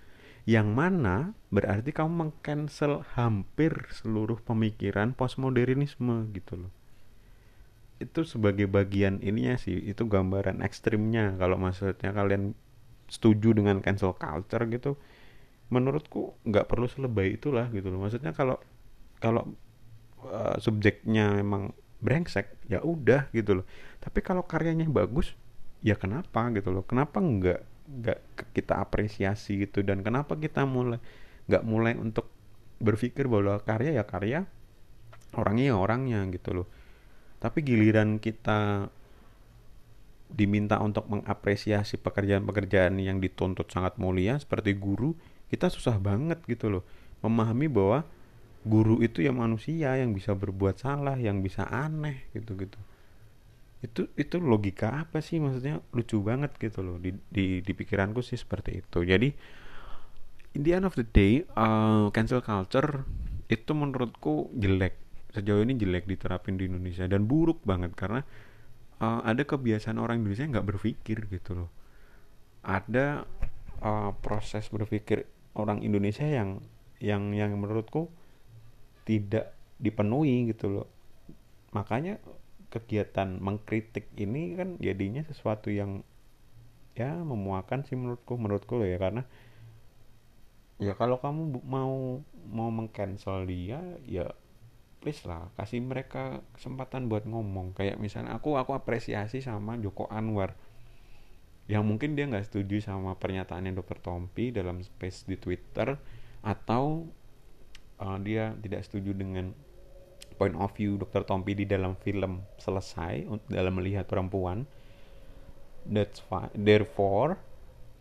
Yang 0.48 0.68
mana 0.72 1.36
berarti 1.52 1.92
kamu 1.92 2.08
mengcancel 2.08 3.04
hampir 3.12 3.92
seluruh 3.92 4.40
pemikiran 4.40 5.12
postmodernisme 5.12 6.32
gitu 6.32 6.64
loh. 6.64 6.72
Itu 8.00 8.24
sebagai 8.24 8.64
bagian 8.64 9.20
ininya 9.20 9.60
sih 9.60 9.76
itu 9.76 10.08
gambaran 10.08 10.64
ekstrimnya. 10.64 11.36
Kalau 11.36 11.60
maksudnya 11.60 12.16
kalian 12.16 12.56
setuju 13.08 13.56
dengan 13.56 13.80
cancel 13.80 14.12
culture 14.14 14.64
gitu 14.68 15.00
menurutku 15.68 16.36
nggak 16.48 16.68
perlu 16.68 16.88
selebay 16.88 17.36
itulah 17.36 17.68
gitu 17.72 17.92
loh. 17.92 18.00
Maksudnya 18.00 18.32
kalau 18.32 18.56
kalau 19.20 19.52
uh, 20.24 20.56
subjeknya 20.56 21.36
memang 21.36 21.76
brengsek 22.00 22.56
ya 22.72 22.80
udah 22.80 23.28
gitu 23.36 23.62
loh. 23.62 23.66
Tapi 24.00 24.24
kalau 24.24 24.44
karyanya 24.48 24.88
bagus 24.88 25.36
ya 25.84 25.94
kenapa 26.00 26.48
gitu 26.56 26.72
loh? 26.72 26.84
Kenapa 26.88 27.20
nggak 27.20 27.60
nggak 27.88 28.18
kita 28.56 28.80
apresiasi 28.80 29.68
gitu? 29.68 29.84
Dan 29.84 30.00
kenapa 30.00 30.36
kita 30.40 30.64
mulai 30.64 31.00
nggak 31.48 31.64
mulai 31.64 31.94
untuk 32.00 32.28
berpikir 32.80 33.28
bahwa 33.28 33.60
karya 33.60 33.98
ya 34.00 34.04
karya 34.06 34.40
orangnya 35.36 35.64
ya 35.74 35.76
orangnya 35.76 36.20
gitu 36.32 36.64
loh. 36.64 36.66
Tapi 37.38 37.60
giliran 37.60 38.16
kita 38.18 38.88
diminta 40.28 40.76
untuk 40.78 41.08
mengapresiasi 41.08 41.96
pekerjaan-pekerjaan 42.00 43.00
yang 43.00 43.18
dituntut 43.18 43.72
sangat 43.72 43.96
mulia 43.96 44.36
seperti 44.36 44.76
guru 44.76 45.16
kita 45.48 45.72
susah 45.72 45.96
banget 45.96 46.38
gitu 46.44 46.68
loh 46.68 46.84
memahami 47.24 47.66
bahwa 47.66 48.04
guru 48.68 49.00
itu 49.00 49.24
ya 49.24 49.32
manusia 49.32 49.96
yang 49.96 50.12
bisa 50.12 50.36
berbuat 50.36 50.76
salah 50.78 51.16
yang 51.16 51.40
bisa 51.40 51.64
aneh 51.66 52.28
gitu 52.36 52.54
gitu. 52.58 52.78
Itu 53.80 54.10
itu 54.18 54.36
logika 54.42 55.06
apa 55.06 55.22
sih? 55.22 55.38
Maksudnya 55.38 55.80
lucu 55.94 56.18
banget 56.20 56.52
gitu 56.58 56.82
loh 56.82 56.96
di 57.00 57.14
di, 57.30 57.64
di 57.64 57.72
pikiranku 57.72 58.20
sih 58.20 58.36
seperti 58.36 58.82
itu. 58.84 58.98
Jadi 59.02 59.28
in 60.58 60.62
the 60.66 60.76
end 60.76 60.84
of 60.84 60.94
the 60.98 61.06
day 61.06 61.46
uh, 61.56 62.10
cancel 62.10 62.44
culture 62.44 63.06
itu 63.48 63.72
menurutku 63.72 64.52
jelek. 64.52 64.98
Sejauh 65.32 65.62
ini 65.62 65.78
jelek 65.78 66.08
diterapin 66.08 66.60
di 66.60 66.66
Indonesia 66.66 67.06
dan 67.08 67.24
buruk 67.24 67.62
banget 67.62 67.94
karena 67.94 68.24
uh, 69.02 69.20
ada 69.24 69.42
kebiasaan 69.42 69.98
orang 69.98 70.22
Indonesia 70.22 70.46
nggak 70.46 70.66
berpikir 70.66 71.26
gitu 71.30 71.64
loh. 71.64 71.70
Ada 72.66 73.24
uh, 73.82 74.10
proses 74.18 74.66
berpikir 74.68 75.26
orang 75.54 75.82
Indonesia 75.82 76.26
yang 76.26 76.62
yang 76.98 77.30
yang 77.34 77.54
menurutku 77.54 78.10
tidak 79.06 79.54
dipenuhi 79.78 80.50
gitu 80.50 80.82
loh. 80.82 80.88
Makanya 81.72 82.18
kegiatan 82.68 83.40
mengkritik 83.40 84.12
ini 84.18 84.58
kan 84.58 84.76
jadinya 84.76 85.24
sesuatu 85.24 85.72
yang 85.72 86.04
ya 86.98 87.14
memuakan 87.14 87.86
sih 87.86 87.94
menurutku 87.94 88.34
menurutku 88.34 88.76
loh 88.76 88.88
ya. 88.88 88.98
Karena 88.98 89.22
ya 90.78 90.94
kalau 90.98 91.18
kamu 91.22 91.62
mau 91.66 92.22
mau 92.50 92.70
mengcancel 92.70 93.46
dia 93.46 93.80
ya 94.06 94.30
please 94.98 95.22
lah 95.26 95.50
kasih 95.54 95.78
mereka 95.82 96.42
kesempatan 96.58 97.06
buat 97.06 97.24
ngomong 97.24 97.74
kayak 97.74 97.96
misalnya 98.02 98.34
aku 98.34 98.58
aku 98.58 98.74
apresiasi 98.74 99.38
sama 99.38 99.78
Joko 99.78 100.10
Anwar 100.10 100.58
yang 101.68 101.84
mungkin 101.84 102.16
dia 102.16 102.24
nggak 102.24 102.48
setuju 102.48 102.80
sama 102.80 103.14
pernyataannya 103.14 103.76
Dokter 103.76 104.00
Tompi 104.00 104.50
dalam 104.50 104.80
space 104.80 105.28
di 105.28 105.36
Twitter 105.36 105.94
atau 106.40 107.04
uh, 108.00 108.18
dia 108.18 108.56
tidak 108.58 108.88
setuju 108.88 109.12
dengan 109.12 109.52
point 110.38 110.54
of 110.54 110.70
view 110.78 110.96
Dr. 110.96 111.26
Tompi 111.26 111.58
di 111.58 111.66
dalam 111.66 111.98
film 111.98 112.46
selesai 112.56 113.26
dalam 113.50 113.74
melihat 113.74 114.06
perempuan. 114.06 114.64
That's 115.88 116.22
why, 116.30 116.48
therefore 116.54 117.42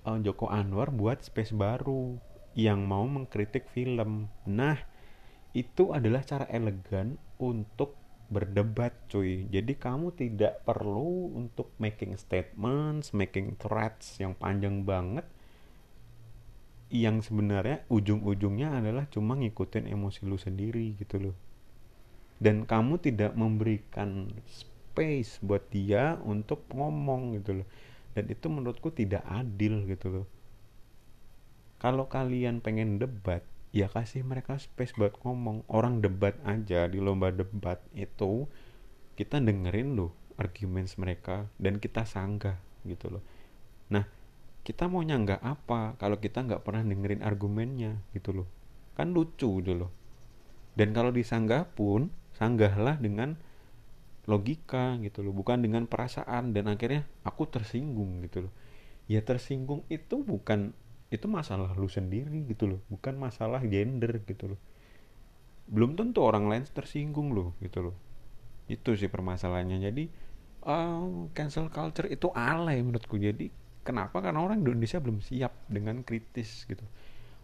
uh, 0.06 0.22
Joko 0.22 0.48
Anwar 0.48 0.94
buat 0.94 1.26
space 1.26 1.52
baru 1.52 2.16
yang 2.54 2.86
mau 2.86 3.04
mengkritik 3.10 3.70
film. 3.74 4.30
Nah, 4.46 4.78
itu 5.56 5.96
adalah 5.96 6.24
cara 6.26 6.48
elegan 6.52 7.16
untuk 7.40 7.96
berdebat 8.28 8.92
cuy. 9.08 9.48
Jadi 9.48 9.80
kamu 9.80 10.12
tidak 10.16 10.64
perlu 10.68 11.32
untuk 11.32 11.72
making 11.80 12.20
statements 12.20 13.16
making 13.16 13.56
threats 13.56 14.20
yang 14.20 14.36
panjang 14.36 14.84
banget. 14.84 15.24
Yang 16.88 17.32
sebenarnya 17.32 17.84
ujung-ujungnya 17.92 18.80
adalah 18.80 19.08
cuma 19.12 19.36
ngikutin 19.36 19.92
emosi 19.92 20.24
lu 20.24 20.40
sendiri 20.40 20.96
gitu 21.00 21.20
loh. 21.32 21.36
Dan 22.38 22.64
kamu 22.64 23.02
tidak 23.02 23.34
memberikan 23.34 24.32
space 24.46 25.42
buat 25.44 25.68
dia 25.74 26.16
untuk 26.24 26.64
ngomong 26.72 27.40
gitu 27.40 27.64
loh. 27.64 27.68
Dan 28.16 28.32
itu 28.32 28.48
menurutku 28.48 28.92
tidak 28.92 29.24
adil 29.28 29.84
gitu 29.88 30.08
loh. 30.10 30.28
Kalau 31.78 32.10
kalian 32.10 32.64
pengen 32.64 32.98
debat 32.98 33.46
ya 33.78 33.86
kasih 33.94 34.26
mereka 34.26 34.58
space 34.58 34.98
buat 34.98 35.14
ngomong. 35.22 35.70
Orang 35.70 36.02
debat 36.02 36.34
aja 36.42 36.90
di 36.90 36.98
lomba 36.98 37.30
debat 37.30 37.78
itu 37.94 38.50
kita 39.14 39.38
dengerin 39.38 39.94
loh 39.94 40.18
argumen 40.42 40.90
mereka 40.98 41.46
dan 41.62 41.78
kita 41.78 42.02
sanggah 42.10 42.58
gitu 42.90 43.14
loh. 43.14 43.24
Nah 43.94 44.10
kita 44.66 44.90
mau 44.90 45.06
nyanggah 45.06 45.38
apa 45.46 45.94
kalau 46.02 46.18
kita 46.18 46.42
nggak 46.42 46.66
pernah 46.66 46.82
dengerin 46.82 47.22
argumennya 47.22 48.02
gitu 48.18 48.42
loh? 48.42 48.48
Kan 48.98 49.14
lucu 49.14 49.62
gitu 49.62 49.78
loh. 49.78 49.94
Dan 50.74 50.98
kalau 50.98 51.14
disanggah 51.14 51.70
pun 51.78 52.10
sanggahlah 52.34 52.98
dengan 52.98 53.38
logika 54.26 54.98
gitu 55.06 55.22
loh 55.22 55.38
bukan 55.38 55.62
dengan 55.62 55.86
perasaan. 55.86 56.50
Dan 56.54 56.66
akhirnya 56.66 57.06
aku 57.22 57.46
tersinggung 57.46 58.26
gitu 58.26 58.50
loh. 58.50 58.54
Ya 59.06 59.22
tersinggung 59.22 59.86
itu 59.88 60.26
bukan 60.26 60.74
itu 61.08 61.26
masalah 61.32 61.72
lu 61.80 61.88
sendiri 61.88 62.44
gitu 62.52 62.68
loh 62.68 62.80
bukan 62.92 63.16
masalah 63.16 63.64
gender 63.64 64.20
gitu 64.28 64.56
loh. 64.56 64.60
Belum 65.68 65.96
tentu 65.96 66.24
orang 66.24 66.48
lain 66.48 66.64
tersinggung 66.68 67.32
loh 67.32 67.56
gitu 67.64 67.92
loh. 67.92 67.96
Itu 68.68 68.96
sih 68.96 69.08
permasalahannya. 69.08 69.80
Jadi 69.80 70.04
uh, 70.68 71.32
cancel 71.32 71.72
culture 71.72 72.12
itu 72.12 72.28
alay 72.36 72.84
menurutku. 72.84 73.16
Jadi 73.16 73.48
kenapa? 73.88 74.20
Karena 74.20 74.44
orang 74.44 74.64
Indonesia 74.64 75.00
belum 75.00 75.24
siap 75.24 75.56
dengan 75.72 76.04
kritis 76.04 76.68
gitu. 76.68 76.84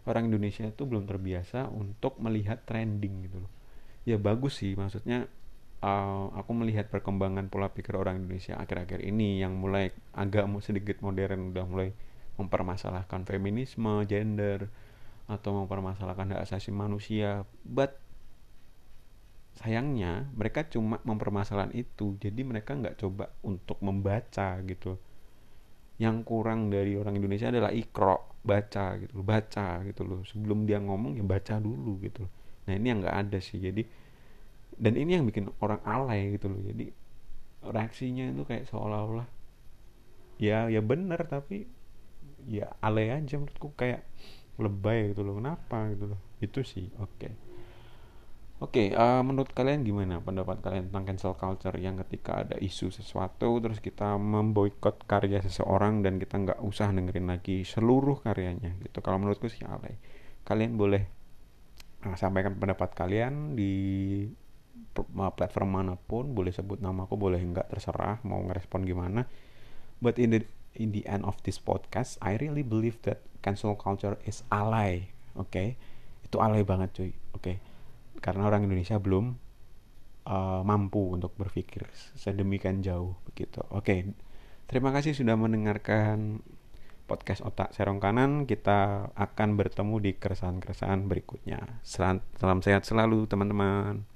Orang 0.04 0.28
Indonesia 0.28 0.68
itu 0.68 0.84
belum 0.84 1.08
terbiasa 1.08 1.72
untuk 1.72 2.20
melihat 2.20 2.60
trending 2.68 3.28
gitu 3.28 3.40
loh. 3.40 3.52
Ya 4.04 4.20
bagus 4.20 4.60
sih 4.60 4.76
maksudnya 4.76 5.24
uh, 5.80 6.28
aku 6.36 6.52
melihat 6.52 6.92
perkembangan 6.92 7.48
pola 7.48 7.72
pikir 7.72 7.96
orang 7.96 8.20
Indonesia 8.20 8.60
akhir-akhir 8.60 9.00
ini 9.00 9.40
yang 9.40 9.56
mulai 9.56 9.92
agak 10.12 10.44
sedikit 10.60 11.00
modern 11.00 11.56
udah 11.56 11.64
mulai 11.64 11.88
mempermasalahkan 12.34 13.22
feminisme, 13.26 14.02
gender, 14.06 14.66
atau 15.30 15.64
mempermasalahkan 15.64 16.34
hak 16.36 16.40
asasi 16.50 16.74
manusia. 16.74 17.46
But 17.62 17.96
sayangnya 19.54 20.26
mereka 20.34 20.66
cuma 20.66 20.98
mempermasalahkan 21.06 21.72
itu, 21.78 22.18
jadi 22.18 22.40
mereka 22.42 22.74
nggak 22.74 22.98
coba 22.98 23.30
untuk 23.46 23.78
membaca 23.80 24.58
gitu. 24.66 24.98
Yang 25.94 26.26
kurang 26.26 26.74
dari 26.74 26.98
orang 26.98 27.14
Indonesia 27.14 27.54
adalah 27.54 27.70
ikro, 27.70 28.42
baca 28.42 28.98
gitu, 28.98 29.22
baca 29.22 29.80
gitu 29.86 30.02
loh. 30.02 30.20
Sebelum 30.26 30.66
dia 30.66 30.82
ngomong 30.82 31.14
ya 31.14 31.24
baca 31.24 31.62
dulu 31.62 32.02
gitu. 32.02 32.26
Nah 32.66 32.72
ini 32.74 32.86
yang 32.90 32.98
nggak 33.04 33.18
ada 33.28 33.38
sih, 33.38 33.62
jadi 33.62 33.86
dan 34.74 34.98
ini 34.98 35.14
yang 35.14 35.24
bikin 35.30 35.54
orang 35.62 35.78
alay 35.86 36.34
gitu 36.34 36.50
loh. 36.50 36.58
Jadi 36.66 36.90
reaksinya 37.64 38.28
itu 38.28 38.42
kayak 38.44 38.68
seolah-olah 38.68 39.24
ya 40.36 40.66
ya 40.66 40.82
benar 40.82 41.24
tapi 41.30 41.70
ya 42.48 42.72
alay 42.80 43.10
aja 43.10 43.40
menurutku. 43.40 43.72
Kayak 43.76 44.06
lebay 44.60 45.12
gitu 45.12 45.26
loh. 45.26 45.38
Kenapa 45.38 45.90
gitu 45.92 46.14
loh? 46.14 46.20
Itu 46.38 46.62
sih 46.62 46.90
oke. 47.00 47.10
Okay. 47.18 47.32
oke 48.62 48.70
okay, 48.70 48.86
uh, 48.94 49.18
eh, 49.18 49.22
menurut 49.26 49.50
kalian 49.50 49.82
gimana 49.82 50.22
pendapat 50.22 50.62
kalian 50.62 50.88
tentang 50.88 51.04
cancel 51.10 51.34
culture 51.34 51.74
yang 51.74 51.98
ketika 52.06 52.46
ada 52.46 52.56
isu 52.62 52.88
sesuatu 52.94 53.58
terus 53.58 53.82
kita 53.82 54.14
memboikot 54.14 55.04
karya 55.10 55.42
seseorang 55.42 56.06
dan 56.06 56.22
kita 56.22 56.38
nggak 56.38 56.62
usah 56.62 56.94
dengerin 56.94 57.28
lagi 57.28 57.66
seluruh 57.66 58.22
karyanya 58.22 58.78
gitu? 58.80 59.02
Kalau 59.02 59.18
menurutku 59.20 59.50
sih 59.50 59.66
alay. 59.66 59.98
Kalian 60.46 60.78
boleh 60.78 61.02
uh, 62.06 62.16
sampaikan 62.16 62.54
pendapat 62.56 62.94
kalian 62.94 63.58
di 63.58 63.72
platform 65.12 65.70
mana 65.74 65.94
pun. 65.98 66.30
Boleh 66.30 66.54
sebut 66.54 66.78
namaku 66.78 67.18
boleh 67.18 67.42
enggak 67.42 67.66
terserah 67.66 68.22
mau 68.22 68.38
ngerespon 68.46 68.86
gimana. 68.86 69.26
But 69.98 70.22
in 70.22 70.30
the 70.30 70.40
in 70.74 70.90
the 70.90 71.06
end 71.06 71.22
of 71.24 71.38
this 71.46 71.58
podcast, 71.58 72.18
I 72.22 72.36
really 72.38 72.66
believe 72.66 72.98
that 73.06 73.22
cancel 73.42 73.78
culture 73.78 74.18
is 74.26 74.42
alay, 74.50 75.14
oke? 75.38 75.50
Okay? 75.50 75.78
Itu 76.26 76.42
alay 76.42 76.66
banget 76.66 76.94
cuy, 76.94 77.10
oke? 77.34 77.42
Okay? 77.42 77.56
Karena 78.18 78.48
orang 78.48 78.66
Indonesia 78.66 78.98
belum 78.98 79.36
uh, 80.26 80.62
mampu 80.66 81.14
untuk 81.14 81.36
berpikir 81.38 81.86
sedemikian 82.16 82.80
jauh 82.82 83.16
begitu. 83.28 83.62
Oke, 83.70 83.84
okay. 83.84 83.98
terima 84.66 84.90
kasih 84.90 85.14
sudah 85.14 85.36
mendengarkan 85.38 86.40
podcast 87.04 87.44
otak 87.44 87.76
serong 87.76 88.00
kanan. 88.00 88.48
Kita 88.48 89.12
akan 89.12 89.48
bertemu 89.60 89.96
di 90.00 90.10
keresahan-keresahan 90.16 91.04
berikutnya. 91.04 91.80
Salam, 91.84 92.24
sehat 92.64 92.88
selalu 92.88 93.28
teman-teman. 93.28 94.08